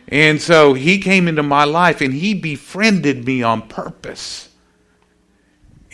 And 0.09 0.41
so 0.41 0.73
he 0.73 0.99
came 0.99 1.29
into 1.29 1.43
my 1.43 1.65
life 1.65 2.01
and 2.01 2.15
he 2.15 2.33
befriended 2.33 3.27
me 3.27 3.43
on 3.43 3.69
purpose. 3.69 4.49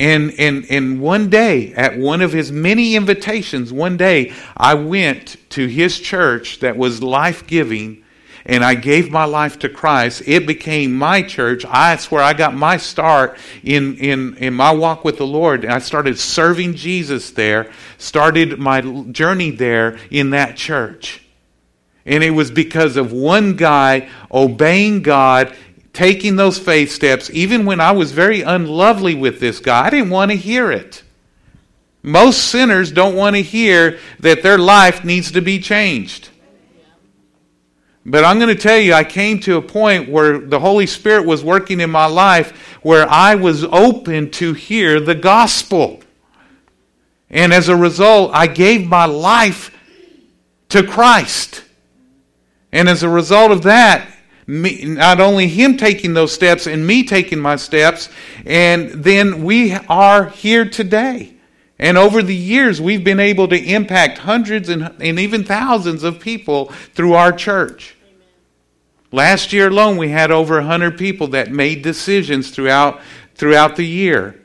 And, 0.01 0.33
and, 0.39 0.65
and 0.71 1.01
one 1.01 1.29
day, 1.29 1.75
at 1.75 1.99
one 1.99 2.23
of 2.23 2.33
his 2.33 2.51
many 2.51 2.97
invitations, 2.97 3.71
one 3.71 3.99
day 3.99 4.33
I 4.57 4.75
went 4.75 5.37
to 5.51 5.67
his 5.67 6.01
church 6.01 6.61
that 6.61 6.77
was 6.77 7.03
life 7.03 7.47
giving. 7.47 8.03
and 8.47 8.65
I 8.65 8.75
gave 8.75 9.11
my 9.11 9.25
life 9.25 9.59
to 9.61 9.69
Christ, 9.69 10.23
it 10.27 10.47
became 10.47 10.93
my 10.95 11.23
church. 11.23 11.65
I, 11.67 11.91
that's 11.95 12.11
where 12.11 12.23
I 12.23 12.33
got 12.33 12.55
my 12.55 12.79
start 12.79 13.37
in, 13.63 13.97
in, 13.99 14.37
in 14.39 14.55
my 14.55 14.73
walk 14.73 15.05
with 15.05 15.19
the 15.19 15.27
Lord. 15.27 15.65
I 15.67 15.79
started 15.79 16.19
serving 16.19 16.75
Jesus 16.75 17.31
there, 17.31 17.71
started 17.99 18.59
my 18.59 18.81
journey 18.81 19.51
there 19.51 19.99
in 20.11 20.31
that 20.31 20.57
church. 20.57 21.23
And 22.07 22.25
it 22.25 22.31
was 22.31 22.51
because 22.51 22.97
of 22.97 23.13
one 23.13 23.57
guy 23.57 24.09
obeying 24.33 25.03
God, 25.03 25.55
taking 25.93 26.37
those 26.37 26.59
faith 26.59 26.93
steps, 26.93 27.31
even 27.31 27.65
when 27.65 27.81
I 27.81 27.93
was 27.93 28.13
very 28.13 28.43
unlovely 28.43 29.15
with 29.15 29.41
this 29.41 29.59
guy. 29.59 29.87
I 29.87 29.91
didn't 29.91 30.11
want 30.11 30.31
to 30.31 30.37
hear 30.37 30.71
it. 30.71 31.03
Most 32.03 32.47
sinners 32.47 32.91
don't 32.93 33.17
want 33.17 33.37
to 33.37 33.43
hear 33.43 33.99
that 34.21 34.43
their 34.43 34.59
life 34.59 35.05
needs 35.05 35.33
to 35.33 35.43
be 35.43 35.59
changed. 35.59 36.31
But 38.07 38.25
I'm 38.25 38.39
going 38.39 38.55
to 38.55 38.61
tell 38.61 38.79
you, 38.79 38.95
I 38.95 39.05
came 39.05 39.41
to 39.41 39.57
a 39.57 39.63
point 39.63 40.09
where 40.09 40.39
the 40.39 40.59
Holy 40.59 40.87
Spirit 40.87 41.27
was 41.27 41.45
working 41.45 41.81
in 41.81 41.91
my 41.91 42.07
life 42.07 42.57
where 42.83 43.09
I 43.09 43.35
was 43.35 43.65
open 43.65 44.31
to 44.33 44.55
hear 44.55 45.01
the 45.01 45.15
gospel. 45.15 46.01
And 47.29 47.53
as 47.53 47.69
a 47.69 47.77
result, 47.77 48.31
I 48.33 48.47
gave 48.47 48.89
my 48.89 49.05
life 49.05 49.77
to 50.71 50.83
Christ. 50.83 51.63
And 52.73 52.89
as 52.89 53.03
a 53.03 53.09
result 53.09 53.51
of 53.51 53.63
that, 53.65 54.09
me, 54.51 54.85
not 54.85 55.21
only 55.21 55.47
him 55.47 55.77
taking 55.77 56.13
those 56.13 56.33
steps 56.33 56.67
and 56.67 56.85
me 56.85 57.05
taking 57.05 57.39
my 57.39 57.55
steps, 57.55 58.09
and 58.45 58.91
then 58.91 59.45
we 59.45 59.73
are 59.89 60.27
here 60.27 60.69
today. 60.69 61.35
And 61.79 61.97
over 61.97 62.21
the 62.21 62.35
years, 62.35 62.81
we've 62.81 63.05
been 63.05 63.21
able 63.21 63.47
to 63.49 63.57
impact 63.57 64.19
hundreds 64.19 64.69
and, 64.69 64.95
and 65.01 65.19
even 65.21 65.45
thousands 65.45 66.03
of 66.03 66.21
people 66.21 66.67
through 66.95 67.15
our 67.15 67.33
church. 67.33 67.97
Amen. 68.03 68.27
Last 69.13 69.53
year 69.53 69.69
alone, 69.69 69.97
we 69.97 70.09
had 70.09 70.31
over 70.33 70.57
100 70.57 70.99
people 70.99 71.29
that 71.29 71.53
made 71.53 71.83
decisions 71.83 72.51
throughout, 72.51 73.01
throughout 73.37 73.77
the 73.77 73.87
year 73.87 74.43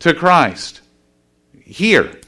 to 0.00 0.12
Christ. 0.12 0.82
Here. 1.64 2.20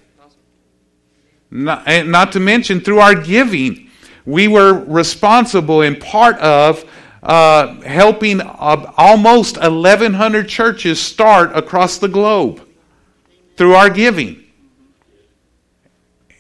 Not, 1.51 2.07
not 2.07 2.33
to 2.33 2.41
mention 2.41 2.81
through 2.81 3.01
our 3.01 3.15
giving. 3.15 3.91
We 4.25 4.49
were 4.49 4.73
responsible 4.73 5.83
in 5.83 5.97
part 5.97 6.39
of 6.39 6.85
uh, 7.23 7.81
helping 7.83 8.41
uh, 8.41 8.93
almost 8.97 9.57
1,100 9.57 10.49
churches 10.49 11.01
start 11.01 11.57
across 11.57 11.99
the 11.99 12.09
globe 12.09 12.67
through 13.57 13.75
our 13.75 13.91
giving. 13.91 14.43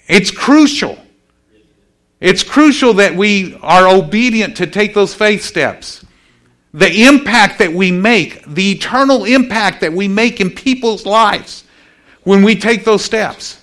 It's 0.08 0.30
crucial. 0.30 0.98
It's 2.20 2.42
crucial 2.42 2.94
that 2.94 3.14
we 3.14 3.58
are 3.62 3.88
obedient 3.88 4.56
to 4.58 4.66
take 4.66 4.94
those 4.94 5.14
faith 5.14 5.42
steps. 5.42 6.04
The 6.74 7.04
impact 7.04 7.58
that 7.58 7.72
we 7.72 7.90
make, 7.90 8.44
the 8.46 8.72
eternal 8.72 9.24
impact 9.24 9.80
that 9.82 9.92
we 9.92 10.08
make 10.08 10.40
in 10.40 10.50
people's 10.50 11.04
lives 11.04 11.64
when 12.24 12.42
we 12.42 12.56
take 12.56 12.84
those 12.84 13.04
steps. 13.04 13.60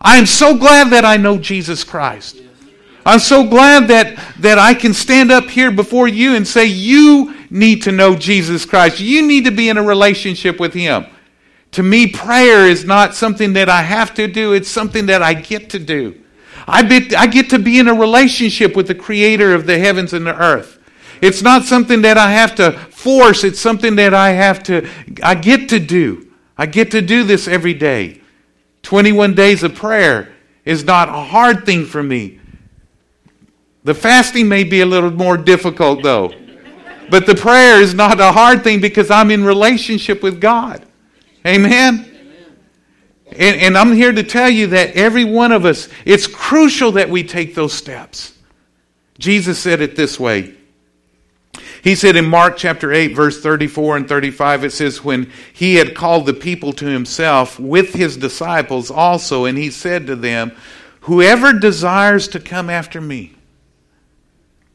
I 0.00 0.16
am 0.16 0.26
so 0.26 0.56
glad 0.56 0.90
that 0.90 1.04
I 1.04 1.16
know 1.16 1.38
Jesus 1.38 1.84
Christ. 1.84 2.42
I'm 3.04 3.18
so 3.18 3.44
glad 3.44 3.88
that, 3.88 4.18
that 4.40 4.58
I 4.58 4.74
can 4.74 4.92
stand 4.92 5.32
up 5.32 5.48
here 5.48 5.70
before 5.70 6.08
you 6.08 6.34
and 6.34 6.46
say, 6.46 6.66
You 6.66 7.34
need 7.50 7.82
to 7.82 7.92
know 7.92 8.14
Jesus 8.14 8.64
Christ. 8.64 9.00
You 9.00 9.26
need 9.26 9.44
to 9.44 9.50
be 9.50 9.68
in 9.68 9.78
a 9.78 9.82
relationship 9.82 10.60
with 10.60 10.74
Him. 10.74 11.06
To 11.72 11.82
me, 11.82 12.08
prayer 12.08 12.66
is 12.66 12.84
not 12.84 13.14
something 13.14 13.52
that 13.54 13.68
I 13.68 13.82
have 13.82 14.14
to 14.14 14.26
do, 14.26 14.52
it's 14.52 14.68
something 14.68 15.06
that 15.06 15.22
I 15.22 15.34
get 15.34 15.70
to 15.70 15.78
do. 15.78 16.20
I, 16.66 16.82
be, 16.82 17.14
I 17.16 17.26
get 17.26 17.50
to 17.50 17.58
be 17.58 17.78
in 17.78 17.88
a 17.88 17.94
relationship 17.94 18.76
with 18.76 18.86
the 18.86 18.94
creator 18.94 19.54
of 19.54 19.66
the 19.66 19.78
heavens 19.78 20.12
and 20.12 20.26
the 20.26 20.36
earth. 20.36 20.78
It's 21.22 21.42
not 21.42 21.64
something 21.64 22.02
that 22.02 22.16
I 22.18 22.30
have 22.32 22.54
to 22.56 22.72
force, 22.72 23.44
it's 23.44 23.60
something 23.60 23.96
that 23.96 24.14
I 24.14 24.30
have 24.30 24.62
to, 24.64 24.88
I 25.22 25.34
get 25.34 25.68
to 25.70 25.78
do. 25.78 26.30
I 26.56 26.66
get 26.66 26.90
to 26.90 27.00
do 27.00 27.24
this 27.24 27.48
every 27.48 27.74
day. 27.74 28.20
21 28.82 29.34
days 29.34 29.62
of 29.62 29.74
prayer 29.74 30.32
is 30.64 30.84
not 30.84 31.08
a 31.08 31.12
hard 31.12 31.64
thing 31.64 31.86
for 31.86 32.02
me. 32.02 32.38
The 33.84 33.94
fasting 33.94 34.48
may 34.48 34.64
be 34.64 34.80
a 34.80 34.86
little 34.86 35.10
more 35.10 35.36
difficult, 35.36 36.02
though. 36.02 36.32
But 37.08 37.26
the 37.26 37.34
prayer 37.34 37.80
is 37.80 37.94
not 37.94 38.20
a 38.20 38.32
hard 38.32 38.62
thing 38.62 38.80
because 38.80 39.10
I'm 39.10 39.30
in 39.30 39.44
relationship 39.44 40.22
with 40.22 40.40
God. 40.40 40.84
Amen? 41.46 42.06
And, 43.32 43.60
and, 43.60 43.78
I'm 43.78 43.92
here 43.92 44.12
to 44.12 44.24
tell 44.24 44.50
you 44.50 44.68
that 44.68 44.96
every 44.96 45.24
one 45.24 45.52
of 45.52 45.64
us, 45.64 45.88
it's 46.04 46.26
crucial 46.26 46.92
that 46.92 47.08
we 47.08 47.22
take 47.22 47.54
those 47.54 47.72
steps. 47.72 48.36
Jesus 49.18 49.58
said 49.58 49.80
it 49.80 49.94
this 49.94 50.18
way. 50.18 50.54
He 51.82 51.94
said 51.94 52.16
in 52.16 52.26
Mark 52.26 52.56
chapter 52.56 52.92
8, 52.92 53.14
verse 53.14 53.40
34 53.40 53.98
and 53.98 54.08
35, 54.08 54.64
it 54.64 54.72
says, 54.72 55.04
When 55.04 55.30
he 55.52 55.76
had 55.76 55.94
called 55.94 56.26
the 56.26 56.34
people 56.34 56.72
to 56.74 56.86
himself 56.86 57.58
with 57.58 57.94
his 57.94 58.16
disciples 58.16 58.90
also, 58.90 59.44
and 59.44 59.56
he 59.56 59.70
said 59.70 60.06
to 60.08 60.16
them, 60.16 60.52
Whoever 61.02 61.52
desires 61.52 62.28
to 62.28 62.40
come 62.40 62.68
after 62.68 63.00
me, 63.00 63.34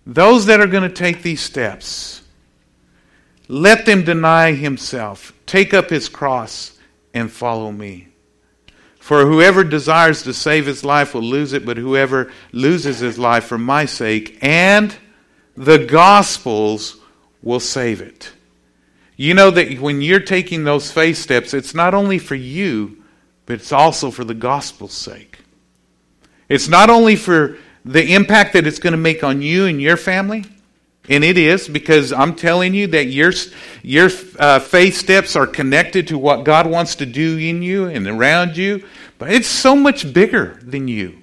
those 0.06 0.46
that 0.46 0.60
are 0.60 0.68
going 0.68 0.84
to 0.84 0.96
take 0.96 1.22
these 1.22 1.42
steps, 1.42 2.22
let 3.48 3.86
them 3.86 4.04
deny 4.04 4.54
himself, 4.54 5.34
take 5.46 5.74
up 5.74 5.90
his 5.90 6.10
cross, 6.10 6.78
and 7.14 7.32
follow 7.32 7.72
me. 7.72 8.08
For 9.00 9.26
whoever 9.26 9.64
desires 9.64 10.24
to 10.24 10.34
save 10.34 10.66
his 10.66 10.84
life 10.84 11.14
will 11.14 11.22
lose 11.22 11.54
it, 11.54 11.66
but 11.66 11.78
whoever 11.78 12.32
loses 12.52 13.00
his 13.00 13.20
life 13.20 13.46
for 13.46 13.58
my 13.58 13.86
sake 13.86 14.38
and 14.42 14.96
the 15.56 15.78
gospel's 15.78 16.98
will 17.42 17.60
save 17.60 18.02
it. 18.02 18.32
You 19.16 19.34
know 19.34 19.52
that 19.52 19.80
when 19.80 20.02
you're 20.02 20.20
taking 20.20 20.64
those 20.64 20.92
faith 20.92 21.18
steps, 21.18 21.54
it's 21.54 21.74
not 21.74 21.94
only 21.94 22.18
for 22.18 22.36
you, 22.36 23.04
but 23.46 23.54
it's 23.54 23.72
also 23.72 24.12
for 24.12 24.24
the 24.24 24.34
gospel's 24.34 24.94
sake. 24.94 25.38
It's 26.50 26.68
not 26.68 26.90
only 26.90 27.16
for 27.16 27.58
the 27.86 28.16
impact 28.16 28.54
that 28.54 28.66
it's 28.66 28.80
going 28.80 28.92
to 28.92 28.98
make 28.98 29.24
on 29.24 29.42
you 29.42 29.66
and 29.66 29.80
your 29.80 29.96
family, 29.96 30.44
and 31.08 31.24
it 31.24 31.38
is 31.38 31.68
because 31.68 32.12
I'm 32.12 32.36
telling 32.36 32.74
you 32.74 32.88
that 32.88 33.06
your, 33.06 33.32
your 33.84 34.10
uh, 34.40 34.60
faith 34.60 34.98
steps 34.98 35.36
are 35.36 35.46
connected 35.46 36.08
to 36.08 36.18
what 36.18 36.44
God 36.44 36.66
wants 36.66 36.96
to 36.96 37.06
do 37.06 37.38
in 37.38 37.62
you 37.62 37.86
and 37.86 38.08
around 38.08 38.58
you. 38.58 38.84
But 39.20 39.32
it's 39.32 39.48
so 39.48 39.76
much 39.76 40.12
bigger 40.12 40.60
than 40.64 40.88
you. 40.88 41.22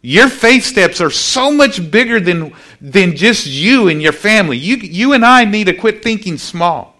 Your 0.00 0.28
faith 0.28 0.64
steps 0.64 1.02
are 1.02 1.10
so 1.10 1.52
much 1.52 1.90
bigger 1.90 2.18
than, 2.18 2.54
than 2.80 3.14
just 3.14 3.46
you 3.46 3.88
and 3.88 4.00
your 4.00 4.12
family. 4.12 4.56
You, 4.56 4.76
you 4.76 5.12
and 5.12 5.24
I 5.24 5.44
need 5.44 5.64
to 5.64 5.74
quit 5.74 6.02
thinking 6.02 6.38
small. 6.38 6.96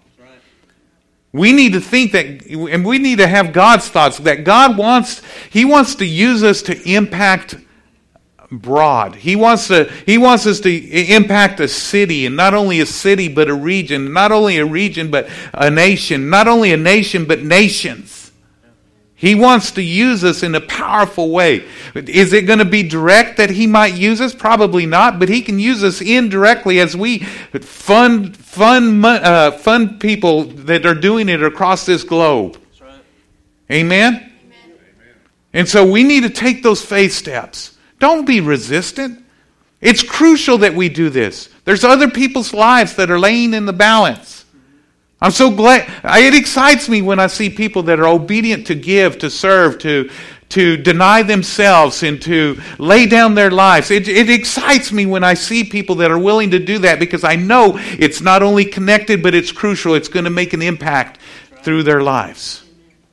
We 1.33 1.53
need 1.53 1.73
to 1.73 1.81
think 1.81 2.13
that, 2.13 2.27
and 2.47 2.85
we 2.85 2.99
need 2.99 3.19
to 3.19 3.27
have 3.27 3.53
God's 3.53 3.89
thoughts 3.89 4.19
that 4.19 4.45
God 4.45 4.77
wants, 4.77 5.23
He 5.51 5.65
wants 5.65 5.95
to 5.97 6.05
use 6.05 6.43
us 6.43 6.63
to 6.63 6.91
impact 6.91 7.57
broad. 8.51 9.15
He 9.15 9.37
wants 9.37 9.69
to 9.69 9.85
he 10.07 10.19
wants 10.19 10.47
us 10.47 10.61
to 10.61 10.71
impact 10.71 11.61
a 11.61 11.69
city 11.69 12.27
and 12.27 12.37
not 12.37 12.55
only 12.55 12.81
a 12.81 12.87
city 12.87 13.29
but 13.29 13.49
a 13.49 13.55
region, 13.55 14.13
not 14.13 14.33
only 14.33 14.59
a 14.59 14.65
region 14.65 15.11
but 15.11 15.29
a 15.53 15.71
nation, 15.71 16.31
not 16.31 16.49
only 16.49 16.73
a 16.73 16.77
nation 16.77 17.25
but 17.25 17.43
nations. 17.43 18.19
He 19.15 19.35
wants 19.35 19.73
to 19.73 19.83
use 19.83 20.23
us 20.23 20.45
in 20.45 20.55
a 20.55 20.61
powerful 20.61 21.31
way. 21.31 21.65
Is 21.97 22.33
it 22.33 22.43
going 22.43 22.61
to 22.61 22.65
be 22.65 22.85
direct 22.85 23.39
that 23.39 23.51
he 23.51 23.67
might 23.67 23.95
use 23.95 24.21
us? 24.21 24.33
Probably 24.33 24.87
not, 24.87 25.19
but 25.19 25.29
he 25.29 25.43
can 25.43 25.59
use 25.59 25.83
us 25.83 26.01
indirectly 26.01 26.79
as 26.79 26.97
we 26.97 27.19
fund 27.19 28.37
fun 28.37 29.05
uh, 29.05 29.51
fund 29.51 29.99
people 29.99 30.45
that 30.45 30.87
are 30.87 30.95
doing 30.95 31.29
it 31.29 31.43
across 31.43 31.85
this 31.85 32.05
globe. 32.05 32.59
Right. 32.81 33.01
Amen? 33.73 34.15
Amen. 34.15 34.79
And 35.53 35.69
so 35.69 35.85
we 35.85 36.05
need 36.05 36.23
to 36.23 36.31
take 36.31 36.63
those 36.63 36.85
faith 36.85 37.13
steps. 37.13 37.77
Don't 37.99 38.27
be 38.27 38.41
resistant. 38.41 39.25
It's 39.81 40.03
crucial 40.03 40.59
that 40.59 40.75
we 40.75 40.89
do 40.89 41.09
this. 41.09 41.49
There's 41.65 41.85
other 41.85 42.11
people's 42.11 42.53
lives 42.53 42.97
that 42.97 43.11
are 43.11 43.19
laying 43.19 43.55
in 43.55 43.67
the 43.67 43.73
balance. 43.73 44.45
I'm 45.21 45.31
so 45.31 45.51
glad. 45.51 45.89
It 46.05 46.35
excites 46.35 46.89
me 46.89 47.03
when 47.03 47.19
I 47.19 47.27
see 47.27 47.51
people 47.51 47.85
that 47.85 47.99
are 47.99 48.07
obedient 48.07 48.69
to 48.69 48.75
give, 48.75 49.19
to 49.19 49.31
serve, 49.31 49.79
to, 49.81 50.11
to 50.51 50.77
deny 50.77 51.23
themselves, 51.23 52.03
and 52.05 52.23
to 52.23 52.61
lay 52.79 53.07
down 53.07 53.35
their 53.35 53.51
lives. 53.51 53.91
It, 53.91 54.09
it 54.09 54.31
excites 54.31 54.93
me 54.93 55.07
when 55.07 55.25
I 55.25 55.35
see 55.35 55.65
people 55.65 55.97
that 55.97 56.11
are 56.11 56.19
willing 56.19 56.53
to 56.53 56.61
do 56.61 56.79
that 56.81 57.01
because 57.01 57.25
I 57.25 57.35
know 57.35 57.75
it's 57.77 58.21
not 58.21 58.43
only 58.43 58.65
connected, 58.65 59.23
but 59.23 59.35
it's 59.35 59.51
crucial. 59.51 59.95
It's 59.95 60.09
going 60.09 60.25
to 60.25 60.31
make 60.31 60.53
an 60.53 60.63
impact 60.63 61.19
through 61.63 61.83
their 61.83 62.01
lives. 62.01 62.65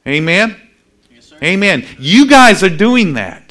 Amen? 0.07 0.55
Yes, 1.11 1.33
Amen. 1.41 1.85
You 1.97 2.27
guys 2.27 2.63
are 2.63 2.69
doing 2.69 3.13
that. 3.13 3.44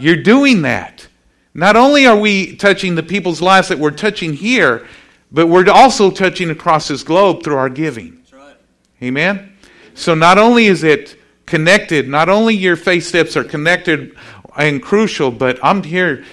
You're 0.00 0.22
doing 0.22 0.62
that. 0.62 1.06
Not 1.52 1.76
only 1.76 2.06
are 2.06 2.18
we 2.18 2.56
touching 2.56 2.94
the 2.94 3.02
people's 3.02 3.40
lives 3.40 3.68
that 3.68 3.78
we're 3.78 3.90
touching 3.90 4.32
here, 4.32 4.86
but 5.32 5.46
we're 5.46 5.68
also 5.68 6.10
touching 6.10 6.50
across 6.50 6.88
this 6.88 7.02
globe 7.02 7.42
through 7.42 7.56
our 7.56 7.68
giving. 7.68 8.24
Right. 8.32 8.56
Amen? 9.02 9.56
So 9.94 10.14
not 10.14 10.38
only 10.38 10.66
is 10.66 10.84
it 10.84 11.16
connected, 11.46 12.08
not 12.08 12.28
only 12.28 12.54
your 12.54 12.76
faith 12.76 13.04
steps 13.04 13.36
are 13.36 13.44
connected 13.44 14.16
and 14.56 14.82
crucial, 14.82 15.30
but 15.30 15.58
I'm 15.62 15.82
here 15.82 16.24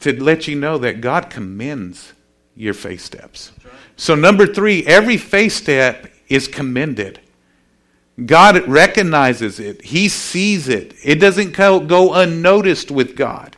to 0.00 0.22
let 0.22 0.46
you 0.46 0.56
know 0.56 0.78
that 0.78 1.00
God 1.00 1.30
commends 1.30 2.12
your 2.54 2.74
faith 2.74 3.00
steps. 3.00 3.52
So, 3.96 4.14
number 4.14 4.46
three, 4.46 4.86
every 4.86 5.16
faith 5.16 5.52
step 5.52 6.10
is 6.28 6.48
commended. 6.48 7.20
God 8.24 8.66
recognizes 8.66 9.60
it, 9.60 9.82
He 9.82 10.08
sees 10.08 10.68
it. 10.68 10.94
It 11.04 11.16
doesn't 11.16 11.52
go 11.52 12.14
unnoticed 12.14 12.90
with 12.90 13.16
God. 13.16 13.56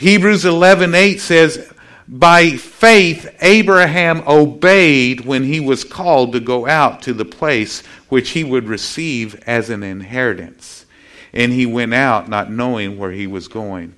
Hebrews 0.00 0.46
11 0.46 0.94
8 0.94 1.20
says, 1.20 1.72
By 2.08 2.52
faith, 2.52 3.36
Abraham 3.42 4.22
obeyed 4.26 5.26
when 5.26 5.44
he 5.44 5.60
was 5.60 5.84
called 5.84 6.32
to 6.32 6.40
go 6.40 6.66
out 6.66 7.02
to 7.02 7.12
the 7.12 7.26
place 7.26 7.82
which 8.08 8.30
he 8.30 8.42
would 8.42 8.66
receive 8.66 9.34
as 9.46 9.68
an 9.68 9.82
inheritance. 9.82 10.86
And 11.34 11.52
he 11.52 11.66
went 11.66 11.92
out 11.92 12.30
not 12.30 12.50
knowing 12.50 12.96
where 12.96 13.12
he 13.12 13.26
was 13.26 13.46
going. 13.46 13.94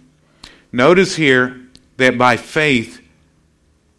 Notice 0.73 1.15
here 1.15 1.61
that 1.99 2.19
by 2.19 2.37
faith, 2.37 3.01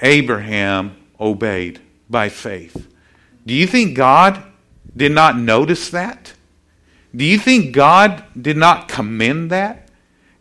Abraham 0.02 0.98
obeyed. 1.20 1.80
By 2.10 2.28
faith. 2.28 2.88
Do 3.46 3.54
you 3.54 3.66
think 3.66 3.96
God 3.96 4.44
did 4.96 5.12
not 5.12 5.38
notice 5.38 5.90
that? 5.90 6.34
Do 7.16 7.26
you 7.26 7.38
think 7.38 7.74
God 7.74 8.24
did 8.40 8.58
not 8.58 8.88
commend 8.88 9.52
that? 9.52 9.90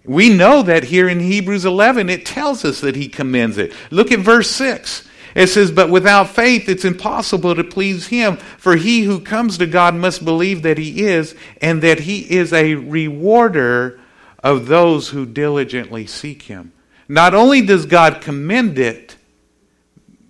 We 0.05 0.31
know 0.31 0.63
that 0.63 0.85
here 0.85 1.09
in 1.09 1.21
Hebrews 1.21 1.65
11, 1.65 2.09
it 2.09 2.27
tells 2.27 2.65
us 2.65 2.81
that 2.81 2.97
he 2.97 3.09
commends 3.09 3.59
it. 3.59 3.73
Look 3.91 4.11
at 4.11 4.19
verse 4.19 4.51
6. 4.51 5.09
It 5.35 5.47
says, 5.47 5.71
But 5.71 5.91
without 5.91 6.29
faith 6.31 6.69
it's 6.69 6.85
impossible 6.85 7.55
to 7.55 7.65
please 7.65 8.09
him, 8.09 8.37
for 8.37 8.77
he 8.77 9.03
who 9.03 9.21
comes 9.21 9.59
to 9.59 9.67
God 9.67 9.95
must 9.95 10.25
believe 10.25 10.63
that 10.63 10.79
he 10.79 11.05
is, 11.05 11.35
and 11.61 11.83
that 11.83 12.01
he 12.01 12.21
is 12.31 12.53
a 12.53 12.75
rewarder 12.75 14.01
of 14.43 14.67
those 14.67 15.11
who 15.11 15.25
diligently 15.25 16.07
seek 16.07 16.43
him. 16.43 16.73
Not 17.09 17.35
only 17.35 17.63
does 17.63 17.87
God 17.87 18.21
commend 18.21 18.79
it, 18.79 19.17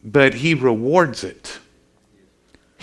but 0.04 0.34
he 0.34 0.54
rewards 0.54 1.24
it. 1.24 1.58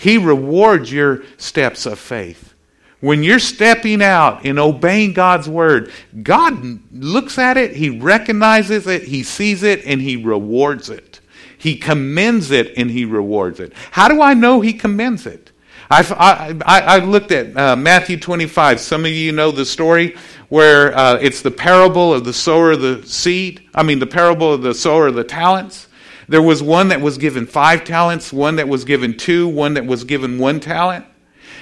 He 0.00 0.16
rewards 0.16 0.90
your 0.90 1.24
steps 1.36 1.84
of 1.84 1.98
faith. 1.98 2.54
When 3.00 3.22
you're 3.22 3.38
stepping 3.38 4.02
out 4.02 4.46
and 4.46 4.58
obeying 4.58 5.12
God's 5.12 5.46
word, 5.46 5.92
God 6.22 6.80
looks 6.90 7.38
at 7.38 7.58
it, 7.58 7.76
He 7.76 7.90
recognizes 7.90 8.86
it, 8.86 9.02
He 9.02 9.22
sees 9.22 9.62
it, 9.62 9.84
and 9.84 10.00
He 10.00 10.16
rewards 10.16 10.88
it. 10.88 11.20
He 11.58 11.76
commends 11.76 12.50
it 12.50 12.72
and 12.78 12.90
He 12.90 13.04
rewards 13.04 13.60
it. 13.60 13.74
How 13.90 14.08
do 14.08 14.22
I 14.22 14.32
know 14.32 14.62
He 14.62 14.72
commends 14.72 15.26
it? 15.26 15.52
I've, 15.90 16.12
I, 16.12 16.54
I, 16.64 16.80
I 16.80 16.98
looked 17.00 17.30
at 17.32 17.54
uh, 17.54 17.76
Matthew 17.76 18.18
25. 18.18 18.80
Some 18.80 19.04
of 19.04 19.10
you 19.10 19.32
know 19.32 19.50
the 19.50 19.66
story 19.66 20.16
where 20.48 20.96
uh, 20.96 21.16
it's 21.16 21.42
the 21.42 21.50
parable 21.50 22.14
of 22.14 22.24
the 22.24 22.32
sower 22.32 22.72
of 22.72 22.80
the 22.80 23.06
seed. 23.06 23.68
I 23.74 23.82
mean, 23.82 23.98
the 23.98 24.06
parable 24.06 24.54
of 24.54 24.62
the 24.62 24.72
sower 24.72 25.08
of 25.08 25.14
the 25.14 25.24
talents. 25.24 25.88
There 26.30 26.40
was 26.40 26.62
one 26.62 26.90
that 26.90 27.00
was 27.00 27.18
given 27.18 27.44
five 27.44 27.82
talents, 27.82 28.32
one 28.32 28.54
that 28.54 28.68
was 28.68 28.84
given 28.84 29.16
two, 29.16 29.48
one 29.48 29.74
that 29.74 29.84
was 29.84 30.04
given 30.04 30.38
one 30.38 30.60
talent. 30.60 31.04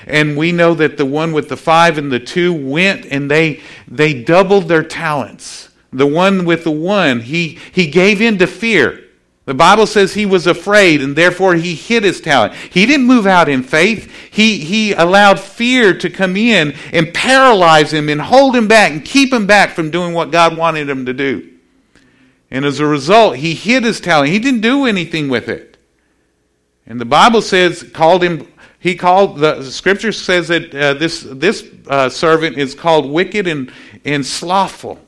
And 0.07 0.37
we 0.37 0.53
know 0.53 0.75
that 0.75 0.99
the 0.99 1.07
one 1.07 1.33
with 1.33 1.49
the 1.49 1.57
five 1.57 1.97
and 1.97 2.13
the 2.13 2.21
two 2.21 2.53
went 2.53 3.07
and 3.07 3.31
they, 3.31 3.63
they 3.91 4.23
doubled 4.23 4.69
their 4.69 4.83
talents. 4.83 5.71
The 5.91 6.07
one 6.07 6.45
with 6.45 6.65
the 6.65 6.71
one, 6.71 7.21
he, 7.21 7.59
he 7.73 7.91
gave 7.91 8.21
in 8.21 8.37
to 8.41 8.47
fear. 8.47 9.05
The 9.47 9.55
Bible 9.55 9.87
says 9.87 10.13
he 10.13 10.27
was 10.27 10.47
afraid 10.47 11.01
and 11.01 11.17
therefore 11.17 11.55
he 11.55 11.75
hid 11.75 12.05
his 12.05 12.21
talent. 12.21 12.53
He 12.55 12.85
didn't 12.85 13.07
move 13.07 13.27
out 13.27 13.49
in 13.49 13.63
faith. 13.63 14.13
He, 14.31 14.59
he 14.59 14.93
allowed 14.93 15.41
fear 15.41 15.97
to 15.97 16.11
come 16.11 16.37
in 16.37 16.75
and 16.93 17.15
paralyze 17.15 17.91
him 17.91 18.11
and 18.11 18.21
hold 18.21 18.55
him 18.55 18.69
back 18.69 18.93
and 18.93 19.03
keep 19.03 19.33
him 19.33 19.47
back 19.47 19.71
from 19.71 19.91
doing 19.91 20.13
what 20.13 20.31
God 20.31 20.59
wanted 20.59 20.91
him 20.91 21.07
to 21.07 21.15
do. 21.15 21.55
And 22.51 22.65
as 22.65 22.81
a 22.81 22.87
result, 22.87 23.37
he 23.37 23.55
hid 23.55 23.85
his 23.85 24.01
talent. 24.01 24.31
He 24.31 24.39
didn't 24.39 24.63
do 24.63 24.87
anything 24.87 25.29
with 25.29 25.49
it. 25.49 25.77
And 26.87 27.01
the 27.01 27.05
Bible 27.05 27.43
says, 27.43 27.83
called 27.83 28.23
him, 28.23 28.49
he 28.79 28.97
called, 28.97 29.39
the 29.39 29.63
scripture 29.65 30.13
says 30.13 30.49
that 30.49 30.75
uh, 30.75 30.95
this, 30.95 31.27
this 31.31 31.69
uh, 31.89 32.09
servant 32.09 32.57
is 32.57 32.75
called 32.75 33.11
wicked 33.11 33.47
and, 33.47 33.71
and 34.05 34.25
slothful. 34.25 34.99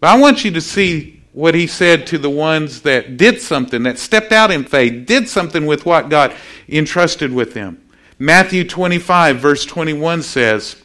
But 0.00 0.10
I 0.10 0.18
want 0.18 0.44
you 0.44 0.52
to 0.52 0.60
see 0.60 1.22
what 1.32 1.54
he 1.54 1.66
said 1.66 2.06
to 2.08 2.18
the 2.18 2.30
ones 2.30 2.82
that 2.82 3.16
did 3.16 3.40
something, 3.40 3.82
that 3.84 3.98
stepped 3.98 4.32
out 4.32 4.50
in 4.50 4.64
faith, 4.64 5.06
did 5.06 5.28
something 5.28 5.66
with 5.66 5.86
what 5.86 6.08
God 6.08 6.34
entrusted 6.68 7.32
with 7.32 7.54
them. 7.54 7.84
Matthew 8.18 8.64
25, 8.66 9.38
verse 9.38 9.64
21 9.64 10.22
says, 10.22 10.76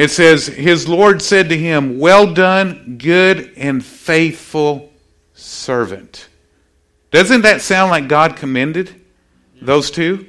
it 0.00 0.10
says, 0.10 0.46
His 0.46 0.88
Lord 0.88 1.20
said 1.20 1.50
to 1.50 1.58
him, 1.58 1.98
Well 1.98 2.32
done, 2.32 2.96
good 2.96 3.52
and 3.58 3.84
faithful 3.84 4.90
servant. 5.34 6.26
Doesn't 7.10 7.42
that 7.42 7.60
sound 7.60 7.90
like 7.90 8.08
God 8.08 8.34
commended 8.34 8.98
those 9.60 9.90
two? 9.90 10.26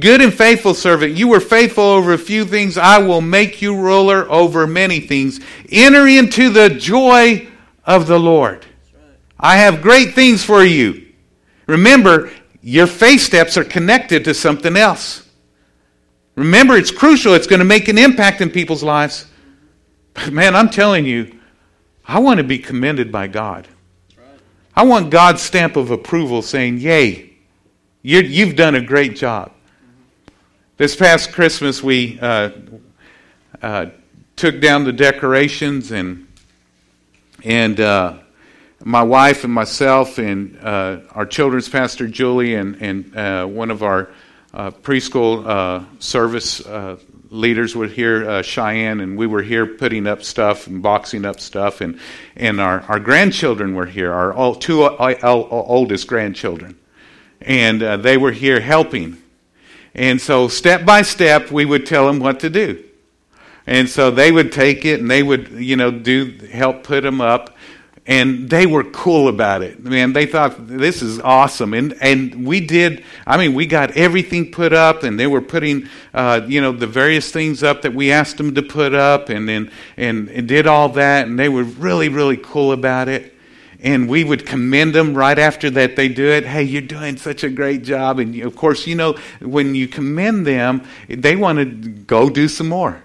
Good 0.00 0.22
and 0.22 0.32
faithful 0.32 0.72
servant, 0.72 1.12
you 1.12 1.28
were 1.28 1.40
faithful 1.40 1.84
over 1.84 2.14
a 2.14 2.18
few 2.18 2.46
things. 2.46 2.78
I 2.78 2.96
will 2.98 3.20
make 3.20 3.60
you 3.60 3.76
ruler 3.76 4.26
over 4.30 4.66
many 4.66 5.00
things. 5.00 5.40
Enter 5.70 6.06
into 6.06 6.48
the 6.48 6.70
joy 6.70 7.48
of 7.84 8.06
the 8.06 8.18
Lord. 8.18 8.64
I 9.38 9.58
have 9.58 9.82
great 9.82 10.14
things 10.14 10.42
for 10.42 10.64
you. 10.64 11.06
Remember, 11.66 12.30
your 12.62 12.86
faith 12.86 13.20
steps 13.20 13.58
are 13.58 13.64
connected 13.64 14.24
to 14.24 14.32
something 14.32 14.74
else. 14.74 15.25
Remember, 16.36 16.76
it's 16.76 16.90
crucial. 16.90 17.34
It's 17.34 17.46
going 17.46 17.58
to 17.58 17.64
make 17.64 17.88
an 17.88 17.98
impact 17.98 18.40
in 18.40 18.50
people's 18.50 18.82
lives. 18.82 19.26
But 20.14 20.32
man, 20.32 20.54
I'm 20.54 20.68
telling 20.68 21.06
you, 21.06 21.38
I 22.06 22.20
want 22.20 22.38
to 22.38 22.44
be 22.44 22.58
commended 22.58 23.10
by 23.10 23.26
God. 23.26 23.66
I 24.74 24.84
want 24.84 25.10
God's 25.10 25.42
stamp 25.42 25.76
of 25.76 25.90
approval 25.90 26.42
saying, 26.42 26.78
Yay, 26.78 27.32
you 28.02 28.46
have 28.46 28.54
done 28.54 28.74
a 28.74 28.80
great 28.80 29.16
job. 29.16 29.52
This 30.76 30.94
past 30.94 31.32
Christmas, 31.32 31.82
we 31.82 32.20
uh, 32.20 32.50
uh, 33.62 33.86
took 34.36 34.60
down 34.60 34.84
the 34.84 34.92
decorations, 34.92 35.90
and, 35.90 36.28
and 37.42 37.80
uh, 37.80 38.18
my 38.84 39.02
wife 39.02 39.44
and 39.44 39.52
myself, 39.52 40.18
and 40.18 40.58
uh, 40.60 41.00
our 41.12 41.24
children's 41.24 41.70
pastor, 41.70 42.06
Julie, 42.06 42.56
and, 42.56 42.76
and 42.82 43.16
uh, 43.16 43.46
one 43.46 43.70
of 43.70 43.82
our 43.82 44.10
uh, 44.54 44.70
preschool 44.70 45.46
uh, 45.46 45.84
service 45.98 46.64
uh, 46.64 46.96
leaders 47.30 47.74
were 47.74 47.88
here, 47.88 48.28
uh, 48.28 48.42
Cheyenne, 48.42 49.00
and 49.00 49.18
we 49.18 49.26
were 49.26 49.42
here 49.42 49.66
putting 49.66 50.06
up 50.06 50.22
stuff 50.22 50.66
and 50.66 50.82
boxing 50.82 51.24
up 51.24 51.40
stuff, 51.40 51.80
and 51.80 51.98
and 52.36 52.60
our, 52.60 52.80
our 52.82 53.00
grandchildren 53.00 53.74
were 53.74 53.86
here, 53.86 54.12
our 54.12 54.32
all, 54.32 54.54
two 54.54 54.82
oldest 54.84 56.06
grandchildren, 56.06 56.78
and 57.40 58.02
they 58.02 58.16
were 58.16 58.32
here 58.32 58.60
helping, 58.60 59.16
and 59.94 60.20
so 60.20 60.48
step 60.48 60.84
by 60.84 61.02
step 61.02 61.50
we 61.50 61.64
would 61.64 61.84
tell 61.84 62.06
them 62.06 62.20
what 62.20 62.40
to 62.40 62.48
do, 62.48 62.82
and 63.66 63.88
so 63.88 64.10
they 64.10 64.30
would 64.30 64.52
take 64.52 64.84
it 64.84 65.00
and 65.00 65.10
they 65.10 65.22
would 65.22 65.50
you 65.50 65.76
know 65.76 65.90
do 65.90 66.38
help 66.52 66.84
put 66.84 67.02
them 67.02 67.20
up, 67.20 67.55
and 68.06 68.48
they 68.48 68.66
were 68.66 68.84
cool 68.84 69.26
about 69.28 69.62
it. 69.62 69.82
Man, 69.82 70.12
they 70.12 70.26
thought 70.26 70.68
this 70.68 71.02
is 71.02 71.18
awesome, 71.20 71.74
and 71.74 71.96
and 72.00 72.46
we 72.46 72.60
did. 72.60 73.02
I 73.26 73.36
mean, 73.36 73.54
we 73.54 73.66
got 73.66 73.96
everything 73.96 74.52
put 74.52 74.72
up, 74.72 75.02
and 75.02 75.18
they 75.18 75.26
were 75.26 75.40
putting, 75.40 75.88
uh, 76.14 76.42
you 76.46 76.60
know, 76.60 76.72
the 76.72 76.86
various 76.86 77.32
things 77.32 77.62
up 77.62 77.82
that 77.82 77.94
we 77.94 78.12
asked 78.12 78.36
them 78.36 78.54
to 78.54 78.62
put 78.62 78.94
up, 78.94 79.28
and 79.28 79.50
and 79.50 79.70
and, 79.96 80.28
and 80.28 80.46
did 80.46 80.66
all 80.66 80.88
that, 80.90 81.26
and 81.26 81.38
they 81.38 81.48
were 81.48 81.64
really 81.64 82.08
really 82.08 82.36
cool 82.36 82.72
about 82.72 83.08
it. 83.08 83.32
And 83.80 84.08
we 84.08 84.24
would 84.24 84.46
commend 84.46 84.94
them 84.94 85.14
right 85.14 85.38
after 85.38 85.68
that 85.70 85.96
they 85.96 86.08
do 86.08 86.26
it. 86.26 86.46
Hey, 86.46 86.62
you're 86.62 86.80
doing 86.80 87.18
such 87.18 87.44
a 87.44 87.50
great 87.50 87.84
job. 87.84 88.18
And 88.18 88.34
of 88.40 88.56
course, 88.56 88.86
you 88.86 88.94
know, 88.94 89.16
when 89.40 89.74
you 89.74 89.86
commend 89.86 90.46
them, 90.46 90.82
they 91.08 91.36
want 91.36 91.58
to 91.58 91.64
go 91.64 92.30
do 92.30 92.48
some 92.48 92.68
more. 92.68 93.02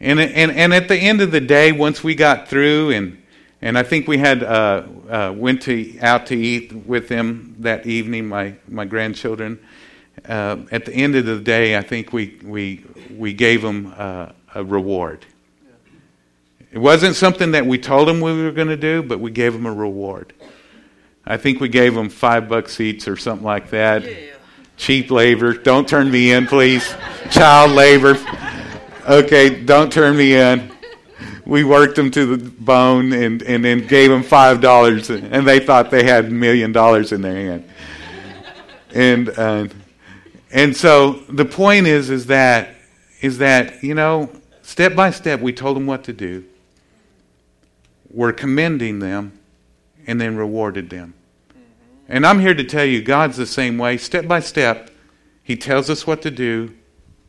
And, 0.00 0.18
and, 0.18 0.50
and 0.52 0.72
at 0.72 0.88
the 0.88 0.96
end 0.96 1.20
of 1.20 1.30
the 1.30 1.40
day, 1.40 1.72
once 1.72 2.02
we 2.02 2.14
got 2.14 2.48
through, 2.48 2.90
and, 2.90 3.22
and 3.60 3.76
I 3.76 3.82
think 3.82 4.08
we 4.08 4.16
had 4.16 4.42
uh, 4.42 4.86
uh, 5.08 5.34
went 5.36 5.62
to, 5.62 5.98
out 6.00 6.26
to 6.28 6.36
eat 6.36 6.72
with 6.72 7.08
them 7.08 7.56
that 7.58 7.86
evening, 7.86 8.26
my, 8.26 8.54
my 8.66 8.86
grandchildren. 8.86 9.60
Uh, 10.26 10.58
at 10.72 10.86
the 10.86 10.94
end 10.94 11.16
of 11.16 11.26
the 11.26 11.38
day, 11.38 11.76
I 11.76 11.82
think 11.82 12.14
we, 12.14 12.38
we, 12.42 12.84
we 13.14 13.34
gave 13.34 13.60
them 13.60 13.94
uh, 13.96 14.32
a 14.54 14.64
reward. 14.64 15.26
It 16.72 16.78
wasn't 16.78 17.16
something 17.16 17.50
that 17.50 17.66
we 17.66 17.78
told 17.78 18.08
them 18.08 18.20
we 18.20 18.42
were 18.42 18.52
going 18.52 18.68
to 18.68 18.76
do, 18.76 19.02
but 19.02 19.20
we 19.20 19.30
gave 19.30 19.52
them 19.52 19.66
a 19.66 19.72
reward. 19.72 20.32
I 21.26 21.36
think 21.36 21.60
we 21.60 21.68
gave 21.68 21.94
them 21.94 22.08
five 22.08 22.48
bucks 22.48 22.80
each 22.80 23.06
or 23.06 23.16
something 23.16 23.44
like 23.44 23.70
that. 23.70 24.04
Yeah. 24.04 24.34
Cheap 24.76 25.10
labor. 25.10 25.52
Don't 25.52 25.86
turn 25.86 26.10
me 26.10 26.32
in, 26.32 26.46
please. 26.46 26.94
Child 27.30 27.72
labor. 27.72 28.14
Okay, 29.10 29.64
don't 29.64 29.92
turn 29.92 30.16
me 30.16 30.36
in. 30.36 30.70
We 31.44 31.64
worked 31.64 31.96
them 31.96 32.12
to 32.12 32.36
the 32.36 32.48
bone 32.48 33.12
and, 33.12 33.42
and 33.42 33.64
then 33.64 33.84
gave 33.88 34.08
them 34.08 34.22
five 34.22 34.60
dollars, 34.60 35.10
and 35.10 35.44
they 35.44 35.58
thought 35.58 35.90
they 35.90 36.04
had 36.04 36.26
a 36.26 36.30
million 36.30 36.70
dollars 36.70 37.10
in 37.10 37.20
their 37.20 37.34
hand. 37.34 37.68
And 38.94 39.28
uh, 39.30 39.66
and 40.52 40.76
so 40.76 41.14
the 41.28 41.44
point 41.44 41.88
is 41.88 42.08
is 42.08 42.26
that 42.26 42.76
is 43.20 43.38
that, 43.38 43.82
you 43.82 43.96
know, 43.96 44.30
step 44.62 44.94
by 44.94 45.10
step 45.10 45.40
we 45.40 45.52
told 45.52 45.76
them 45.76 45.86
what 45.86 46.04
to 46.04 46.12
do. 46.12 46.44
We're 48.12 48.32
commending 48.32 49.00
them 49.00 49.40
and 50.06 50.20
then 50.20 50.36
rewarded 50.36 50.88
them. 50.88 51.14
And 52.08 52.24
I'm 52.24 52.38
here 52.38 52.54
to 52.54 52.62
tell 52.62 52.84
you, 52.84 53.02
God's 53.02 53.38
the 53.38 53.46
same 53.46 53.76
way. 53.76 53.96
Step 53.96 54.28
by 54.28 54.38
step, 54.38 54.88
He 55.42 55.56
tells 55.56 55.90
us 55.90 56.06
what 56.06 56.22
to 56.22 56.30
do, 56.30 56.76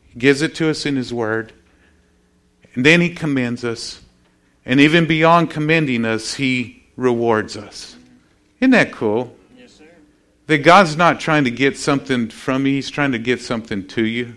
He 0.10 0.20
gives 0.20 0.44
it 0.44 0.54
to 0.56 0.70
us 0.70 0.86
in 0.86 0.96
His 0.96 1.12
Word, 1.12 1.54
and 2.76 2.86
then 2.86 3.02
He 3.02 3.10
commends 3.10 3.64
us. 3.64 4.02
And 4.66 4.80
even 4.80 5.08
beyond 5.08 5.50
commending 5.50 6.06
us, 6.06 6.36
He 6.36 6.84
rewards 6.96 7.58
us. 7.58 7.96
Isn't 8.60 8.72
that 8.72 8.92
cool? 8.92 9.36
Yes, 9.58 9.74
sir. 9.74 9.86
That 10.48 10.60
God's 10.60 10.96
not 10.96 11.20
trying 11.20 11.46
to 11.46 11.52
get 11.52 11.78
something 11.78 12.30
from 12.30 12.66
you, 12.66 12.74
He's 12.74 12.90
trying 12.90 13.12
to 13.14 13.20
get 13.20 13.42
something 13.42 13.88
to 13.88 14.06
you. 14.06 14.36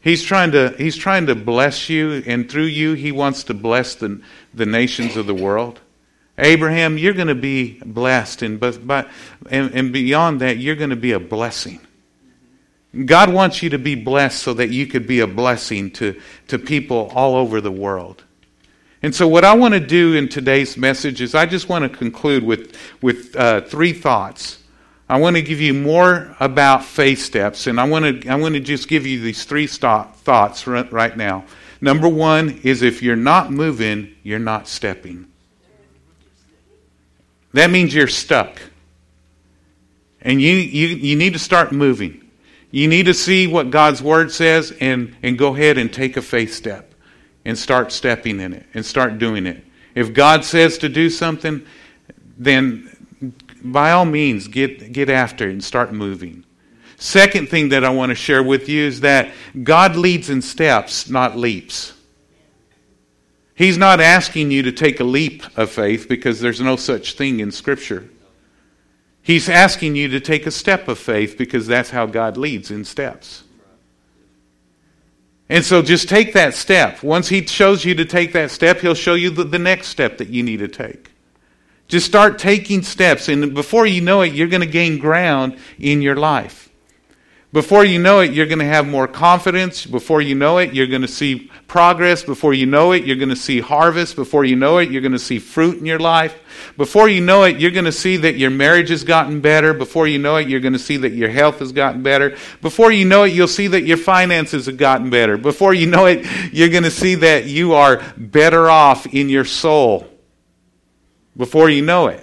He's 0.00 0.22
trying 0.22 0.52
to, 0.52 0.72
he's 0.78 0.96
trying 0.96 1.26
to 1.26 1.34
bless 1.34 1.88
you, 1.88 2.22
and 2.26 2.48
through 2.48 2.66
you, 2.66 2.92
He 2.92 3.10
wants 3.10 3.42
to 3.44 3.54
bless 3.54 3.96
the, 3.96 4.20
the 4.54 4.66
nations 4.66 5.16
of 5.16 5.26
the 5.26 5.34
world. 5.34 5.80
Abraham, 6.38 6.96
you're 6.98 7.14
going 7.14 7.28
to 7.28 7.34
be 7.34 7.80
blessed, 7.84 8.42
and, 8.42 8.60
but, 8.60 8.86
but, 8.86 9.08
and, 9.50 9.72
and 9.74 9.92
beyond 9.92 10.40
that, 10.42 10.58
you're 10.58 10.76
going 10.76 10.90
to 10.90 10.96
be 10.96 11.12
a 11.12 11.18
blessing. 11.18 11.80
God 13.04 13.32
wants 13.32 13.62
you 13.62 13.70
to 13.70 13.78
be 13.78 13.94
blessed 13.94 14.42
so 14.42 14.54
that 14.54 14.70
you 14.70 14.86
could 14.86 15.06
be 15.06 15.20
a 15.20 15.26
blessing 15.26 15.90
to, 15.92 16.20
to 16.48 16.58
people 16.58 17.10
all 17.14 17.34
over 17.34 17.60
the 17.60 17.70
world. 17.70 18.24
And 19.02 19.14
so, 19.14 19.28
what 19.28 19.44
I 19.44 19.54
want 19.54 19.74
to 19.74 19.80
do 19.80 20.14
in 20.14 20.28
today's 20.28 20.76
message 20.76 21.20
is 21.20 21.34
I 21.34 21.46
just 21.46 21.68
want 21.68 21.82
to 21.82 21.88
conclude 21.88 22.42
with, 22.42 22.74
with 23.02 23.36
uh, 23.36 23.60
three 23.62 23.92
thoughts. 23.92 24.62
I 25.08 25.18
want 25.18 25.36
to 25.36 25.42
give 25.42 25.60
you 25.60 25.74
more 25.74 26.34
about 26.40 26.84
faith 26.84 27.20
steps, 27.20 27.66
and 27.66 27.78
I 27.78 27.84
want 27.84 28.22
to, 28.22 28.28
I 28.28 28.36
want 28.36 28.54
to 28.54 28.60
just 28.60 28.88
give 28.88 29.06
you 29.06 29.20
these 29.20 29.44
three 29.44 29.66
stop, 29.66 30.16
thoughts 30.16 30.66
right, 30.66 30.90
right 30.90 31.16
now. 31.16 31.44
Number 31.80 32.08
one 32.08 32.60
is 32.64 32.82
if 32.82 33.02
you're 33.02 33.14
not 33.14 33.52
moving, 33.52 34.14
you're 34.22 34.38
not 34.38 34.66
stepping. 34.66 35.26
That 37.52 37.70
means 37.70 37.94
you're 37.94 38.08
stuck. 38.08 38.60
And 40.20 40.42
you, 40.42 40.54
you, 40.54 40.88
you 40.88 41.16
need 41.16 41.34
to 41.34 41.38
start 41.38 41.70
moving. 41.70 42.25
You 42.76 42.88
need 42.88 43.06
to 43.06 43.14
see 43.14 43.46
what 43.46 43.70
God's 43.70 44.02
Word 44.02 44.30
says 44.30 44.70
and, 44.70 45.16
and 45.22 45.38
go 45.38 45.54
ahead 45.54 45.78
and 45.78 45.90
take 45.90 46.18
a 46.18 46.20
faith 46.20 46.52
step 46.52 46.92
and 47.42 47.56
start 47.56 47.90
stepping 47.90 48.38
in 48.38 48.52
it 48.52 48.66
and 48.74 48.84
start 48.84 49.16
doing 49.16 49.46
it. 49.46 49.64
If 49.94 50.12
God 50.12 50.44
says 50.44 50.76
to 50.78 50.90
do 50.90 51.08
something, 51.08 51.64
then 52.36 52.94
by 53.64 53.92
all 53.92 54.04
means 54.04 54.46
get, 54.46 54.92
get 54.92 55.08
after 55.08 55.48
it 55.48 55.52
and 55.52 55.64
start 55.64 55.94
moving. 55.94 56.44
Second 56.98 57.48
thing 57.48 57.70
that 57.70 57.82
I 57.82 57.88
want 57.88 58.10
to 58.10 58.14
share 58.14 58.42
with 58.42 58.68
you 58.68 58.84
is 58.84 59.00
that 59.00 59.32
God 59.62 59.96
leads 59.96 60.28
in 60.28 60.42
steps, 60.42 61.08
not 61.08 61.34
leaps. 61.34 61.94
He's 63.54 63.78
not 63.78 64.02
asking 64.02 64.50
you 64.50 64.62
to 64.64 64.72
take 64.72 65.00
a 65.00 65.04
leap 65.04 65.44
of 65.56 65.70
faith 65.70 66.10
because 66.10 66.42
there's 66.42 66.60
no 66.60 66.76
such 66.76 67.14
thing 67.14 67.40
in 67.40 67.52
Scripture. 67.52 68.10
He's 69.26 69.48
asking 69.48 69.96
you 69.96 70.06
to 70.10 70.20
take 70.20 70.46
a 70.46 70.52
step 70.52 70.86
of 70.86 71.00
faith 71.00 71.36
because 71.36 71.66
that's 71.66 71.90
how 71.90 72.06
God 72.06 72.36
leads 72.36 72.70
in 72.70 72.84
steps. 72.84 73.42
And 75.48 75.64
so 75.64 75.82
just 75.82 76.08
take 76.08 76.32
that 76.34 76.54
step. 76.54 77.02
Once 77.02 77.26
He 77.28 77.44
shows 77.44 77.84
you 77.84 77.96
to 77.96 78.04
take 78.04 78.32
that 78.34 78.52
step, 78.52 78.78
He'll 78.78 78.94
show 78.94 79.14
you 79.14 79.30
the, 79.30 79.58
next 79.58 79.88
step 79.88 80.18
that 80.18 80.28
you 80.28 80.44
need 80.44 80.58
to 80.58 80.68
take. 80.68 81.10
Just 81.88 82.06
start 82.06 82.38
taking 82.38 82.84
steps, 82.84 83.28
and 83.28 83.52
before 83.52 83.84
you 83.84 84.00
know 84.00 84.20
it, 84.20 84.32
you're 84.32 84.46
going 84.46 84.60
to 84.60 84.66
gain 84.66 84.96
ground 84.96 85.58
in 85.76 86.02
your 86.02 86.14
life. 86.14 86.68
Before 87.56 87.86
you 87.86 87.98
know 87.98 88.20
it, 88.20 88.34
you're 88.34 88.44
going 88.44 88.58
to 88.58 88.66
have 88.66 88.86
more 88.86 89.08
confidence. 89.08 89.86
Before 89.86 90.20
you 90.20 90.34
know 90.34 90.58
it, 90.58 90.74
you're 90.74 90.86
going 90.86 91.00
to 91.00 91.08
see 91.08 91.50
progress. 91.66 92.22
Before 92.22 92.52
you 92.52 92.66
know 92.66 92.92
it, 92.92 93.06
you're 93.06 93.16
going 93.16 93.30
to 93.30 93.34
see 93.34 93.60
harvest. 93.60 94.14
Before 94.14 94.44
you 94.44 94.56
know 94.56 94.76
it, 94.76 94.90
you're 94.90 95.00
going 95.00 95.12
to 95.12 95.18
see 95.18 95.38
fruit 95.38 95.78
in 95.78 95.86
your 95.86 95.98
life. 95.98 96.38
Before 96.76 97.08
you 97.08 97.22
know 97.22 97.44
it, 97.44 97.58
you're 97.58 97.70
going 97.70 97.86
to 97.86 97.92
see 97.92 98.18
that 98.18 98.36
your 98.36 98.50
marriage 98.50 98.90
has 98.90 99.04
gotten 99.04 99.40
better. 99.40 99.72
Before 99.72 100.06
you 100.06 100.18
know 100.18 100.36
it, 100.36 100.48
you're 100.48 100.60
going 100.60 100.74
to 100.74 100.78
see 100.78 100.98
that 100.98 101.14
your 101.14 101.30
health 101.30 101.60
has 101.60 101.72
gotten 101.72 102.02
better. 102.02 102.36
Before 102.60 102.92
you 102.92 103.06
know 103.06 103.24
it, 103.24 103.32
you'll 103.32 103.48
see 103.48 103.68
that 103.68 103.84
your 103.84 103.96
finances 103.96 104.66
have 104.66 104.76
gotten 104.76 105.08
better. 105.08 105.38
Before 105.38 105.72
you 105.72 105.86
know 105.86 106.04
it, 106.04 106.26
you're 106.52 106.68
going 106.68 106.84
to 106.84 106.90
see 106.90 107.14
that 107.14 107.46
you 107.46 107.72
are 107.72 108.02
better 108.18 108.68
off 108.68 109.06
in 109.06 109.30
your 109.30 109.46
soul. 109.46 110.06
Before 111.34 111.70
you 111.70 111.80
know 111.80 112.08
it. 112.08 112.22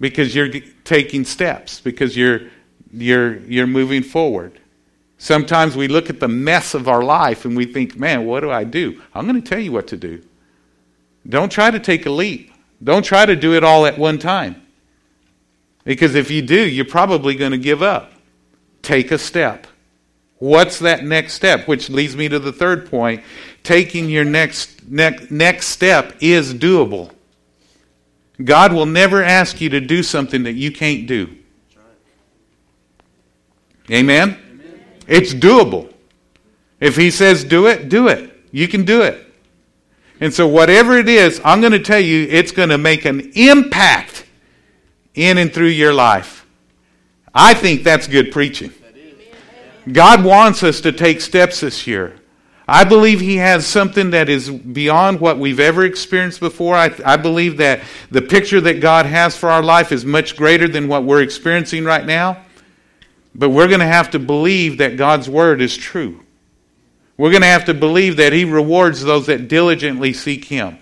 Because 0.00 0.34
you're 0.34 0.50
taking 0.82 1.24
steps, 1.24 1.78
because 1.78 2.16
you're 2.16 2.50
you're, 2.92 3.38
you're 3.40 3.66
moving 3.66 4.02
forward. 4.02 4.60
Sometimes 5.18 5.76
we 5.76 5.88
look 5.88 6.10
at 6.10 6.20
the 6.20 6.28
mess 6.28 6.74
of 6.74 6.88
our 6.88 7.02
life 7.02 7.44
and 7.44 7.56
we 7.56 7.64
think, 7.64 7.96
man, 7.96 8.26
what 8.26 8.40
do 8.40 8.50
I 8.50 8.64
do? 8.64 9.00
I'm 9.14 9.26
going 9.26 9.40
to 9.40 9.48
tell 9.48 9.60
you 9.60 9.72
what 9.72 9.86
to 9.88 9.96
do. 9.96 10.22
Don't 11.28 11.50
try 11.50 11.70
to 11.70 11.78
take 11.78 12.06
a 12.06 12.10
leap. 12.10 12.52
Don't 12.82 13.04
try 13.04 13.24
to 13.24 13.36
do 13.36 13.54
it 13.54 13.62
all 13.62 13.86
at 13.86 13.96
one 13.96 14.18
time. 14.18 14.60
Because 15.84 16.14
if 16.14 16.30
you 16.30 16.42
do, 16.42 16.68
you're 16.68 16.84
probably 16.84 17.34
going 17.34 17.52
to 17.52 17.58
give 17.58 17.82
up. 17.82 18.12
Take 18.82 19.12
a 19.12 19.18
step. 19.18 19.66
What's 20.38 20.80
that 20.80 21.04
next 21.04 21.34
step? 21.34 21.68
Which 21.68 21.88
leads 21.88 22.16
me 22.16 22.28
to 22.28 22.40
the 22.40 22.52
third 22.52 22.90
point. 22.90 23.22
Taking 23.62 24.10
your 24.10 24.24
next, 24.24 24.88
next, 24.88 25.30
next 25.30 25.68
step 25.68 26.16
is 26.20 26.52
doable. 26.52 27.12
God 28.42 28.72
will 28.72 28.86
never 28.86 29.22
ask 29.22 29.60
you 29.60 29.68
to 29.68 29.80
do 29.80 30.02
something 30.02 30.42
that 30.42 30.54
you 30.54 30.72
can't 30.72 31.06
do. 31.06 31.36
Amen? 33.90 34.30
Amen? 34.30 34.84
It's 35.06 35.34
doable. 35.34 35.92
If 36.80 36.96
He 36.96 37.10
says 37.10 37.44
do 37.44 37.66
it, 37.66 37.88
do 37.88 38.08
it. 38.08 38.30
You 38.50 38.68
can 38.68 38.84
do 38.84 39.02
it. 39.02 39.26
And 40.20 40.32
so, 40.32 40.46
whatever 40.46 40.96
it 40.96 41.08
is, 41.08 41.40
I'm 41.44 41.60
going 41.60 41.72
to 41.72 41.80
tell 41.80 42.00
you, 42.00 42.28
it's 42.30 42.52
going 42.52 42.68
to 42.68 42.78
make 42.78 43.04
an 43.04 43.32
impact 43.34 44.24
in 45.14 45.38
and 45.38 45.52
through 45.52 45.68
your 45.68 45.92
life. 45.92 46.46
I 47.34 47.54
think 47.54 47.82
that's 47.82 48.06
good 48.06 48.30
preaching. 48.30 48.72
God 49.90 50.24
wants 50.24 50.62
us 50.62 50.80
to 50.82 50.92
take 50.92 51.20
steps 51.20 51.60
this 51.60 51.86
year. 51.86 52.20
I 52.68 52.84
believe 52.84 53.20
He 53.20 53.36
has 53.38 53.66
something 53.66 54.10
that 54.10 54.28
is 54.28 54.48
beyond 54.48 55.20
what 55.20 55.38
we've 55.38 55.58
ever 55.58 55.84
experienced 55.84 56.38
before. 56.38 56.76
I, 56.76 56.94
I, 57.04 57.16
believe 57.16 57.56
that 57.56 57.80
the 58.10 58.22
picture 58.22 58.60
that 58.60 58.80
God 58.80 59.06
has 59.06 59.36
for 59.36 59.50
our 59.50 59.62
life 59.62 59.90
is 59.90 60.04
much 60.04 60.36
greater 60.36 60.68
than 60.68 60.86
what 60.86 61.02
we're 61.02 61.22
experiencing 61.22 61.84
right 61.84 62.06
now. 62.06 62.41
But 63.34 63.50
we're 63.50 63.68
going 63.68 63.80
to 63.80 63.86
have 63.86 64.10
to 64.10 64.18
believe 64.18 64.78
that 64.78 64.96
God's 64.96 65.28
word 65.28 65.60
is 65.62 65.76
true. 65.76 66.20
We're 67.16 67.30
going 67.30 67.42
to 67.42 67.48
have 67.48 67.66
to 67.66 67.74
believe 67.74 68.16
that 68.16 68.32
He 68.32 68.44
rewards 68.44 69.02
those 69.02 69.26
that 69.26 69.48
diligently 69.48 70.12
seek 70.12 70.44
Him. 70.44 70.78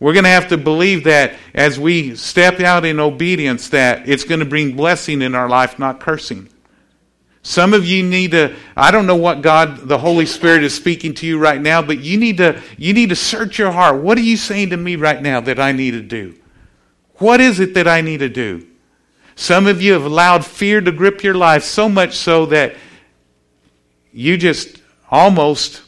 We're 0.00 0.14
going 0.14 0.24
to 0.24 0.30
have 0.30 0.48
to 0.48 0.58
believe 0.58 1.04
that 1.04 1.34
as 1.54 1.78
we 1.78 2.16
step 2.16 2.60
out 2.60 2.84
in 2.84 2.98
obedience, 2.98 3.68
that 3.68 4.08
it's 4.08 4.24
going 4.24 4.40
to 4.40 4.46
bring 4.46 4.74
blessing 4.74 5.22
in 5.22 5.34
our 5.34 5.48
life, 5.48 5.78
not 5.78 6.00
cursing. 6.00 6.48
Some 7.42 7.74
of 7.74 7.84
you 7.84 8.02
need 8.04 8.32
to, 8.32 8.54
I 8.76 8.90
don't 8.90 9.06
know 9.06 9.16
what 9.16 9.42
God, 9.42 9.88
the 9.88 9.98
Holy 9.98 10.26
Spirit 10.26 10.62
is 10.62 10.74
speaking 10.74 11.14
to 11.14 11.26
you 11.26 11.38
right 11.38 11.60
now, 11.60 11.82
but 11.82 11.98
you 11.98 12.16
need 12.16 12.38
to, 12.38 12.60
you 12.78 12.94
need 12.94 13.08
to 13.10 13.16
search 13.16 13.58
your 13.58 13.72
heart. 13.72 14.02
What 14.02 14.16
are 14.18 14.22
you 14.22 14.36
saying 14.36 14.70
to 14.70 14.76
me 14.76 14.96
right 14.96 15.20
now 15.20 15.40
that 15.40 15.58
I 15.58 15.72
need 15.72 15.92
to 15.92 16.02
do? 16.02 16.36
What 17.16 17.40
is 17.40 17.60
it 17.60 17.74
that 17.74 17.88
I 17.88 18.00
need 18.00 18.18
to 18.18 18.28
do? 18.28 18.66
Some 19.34 19.66
of 19.66 19.80
you 19.80 19.92
have 19.94 20.04
allowed 20.04 20.44
fear 20.44 20.80
to 20.80 20.92
grip 20.92 21.22
your 21.22 21.34
life 21.34 21.64
so 21.64 21.88
much 21.88 22.14
so 22.14 22.46
that 22.46 22.76
you 24.12 24.36
just 24.36 24.80
almost 25.10 25.82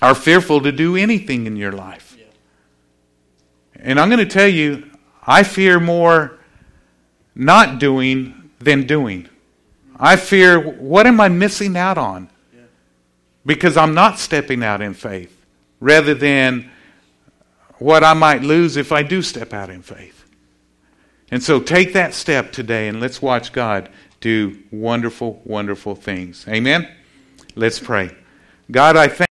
are 0.00 0.14
fearful 0.14 0.60
to 0.60 0.72
do 0.72 0.96
anything 0.96 1.46
in 1.46 1.56
your 1.56 1.72
life. 1.72 2.16
And 3.76 4.00
I'm 4.00 4.08
going 4.08 4.26
to 4.26 4.32
tell 4.32 4.48
you, 4.48 4.90
I 5.26 5.42
fear 5.42 5.80
more 5.80 6.38
not 7.34 7.78
doing 7.78 8.50
than 8.58 8.86
doing. 8.86 9.28
I 9.96 10.16
fear, 10.16 10.58
what 10.58 11.06
am 11.06 11.20
I 11.20 11.28
missing 11.28 11.76
out 11.76 11.98
on? 11.98 12.30
Because 13.46 13.76
I'm 13.76 13.94
not 13.94 14.18
stepping 14.18 14.62
out 14.62 14.80
in 14.80 14.94
faith, 14.94 15.44
rather 15.80 16.14
than 16.14 16.70
what 17.78 18.02
I 18.02 18.14
might 18.14 18.42
lose 18.42 18.76
if 18.76 18.90
I 18.90 19.02
do 19.02 19.20
step 19.20 19.52
out 19.52 19.68
in 19.68 19.82
faith. 19.82 20.23
And 21.34 21.42
so 21.42 21.58
take 21.58 21.94
that 21.94 22.14
step 22.14 22.52
today 22.52 22.86
and 22.86 23.00
let's 23.00 23.20
watch 23.20 23.52
God 23.52 23.88
do 24.20 24.56
wonderful, 24.70 25.42
wonderful 25.44 25.96
things. 25.96 26.46
Amen? 26.46 26.88
Let's 27.56 27.80
pray. 27.80 28.14
God, 28.70 28.96
I 28.96 29.08
thank 29.08 29.18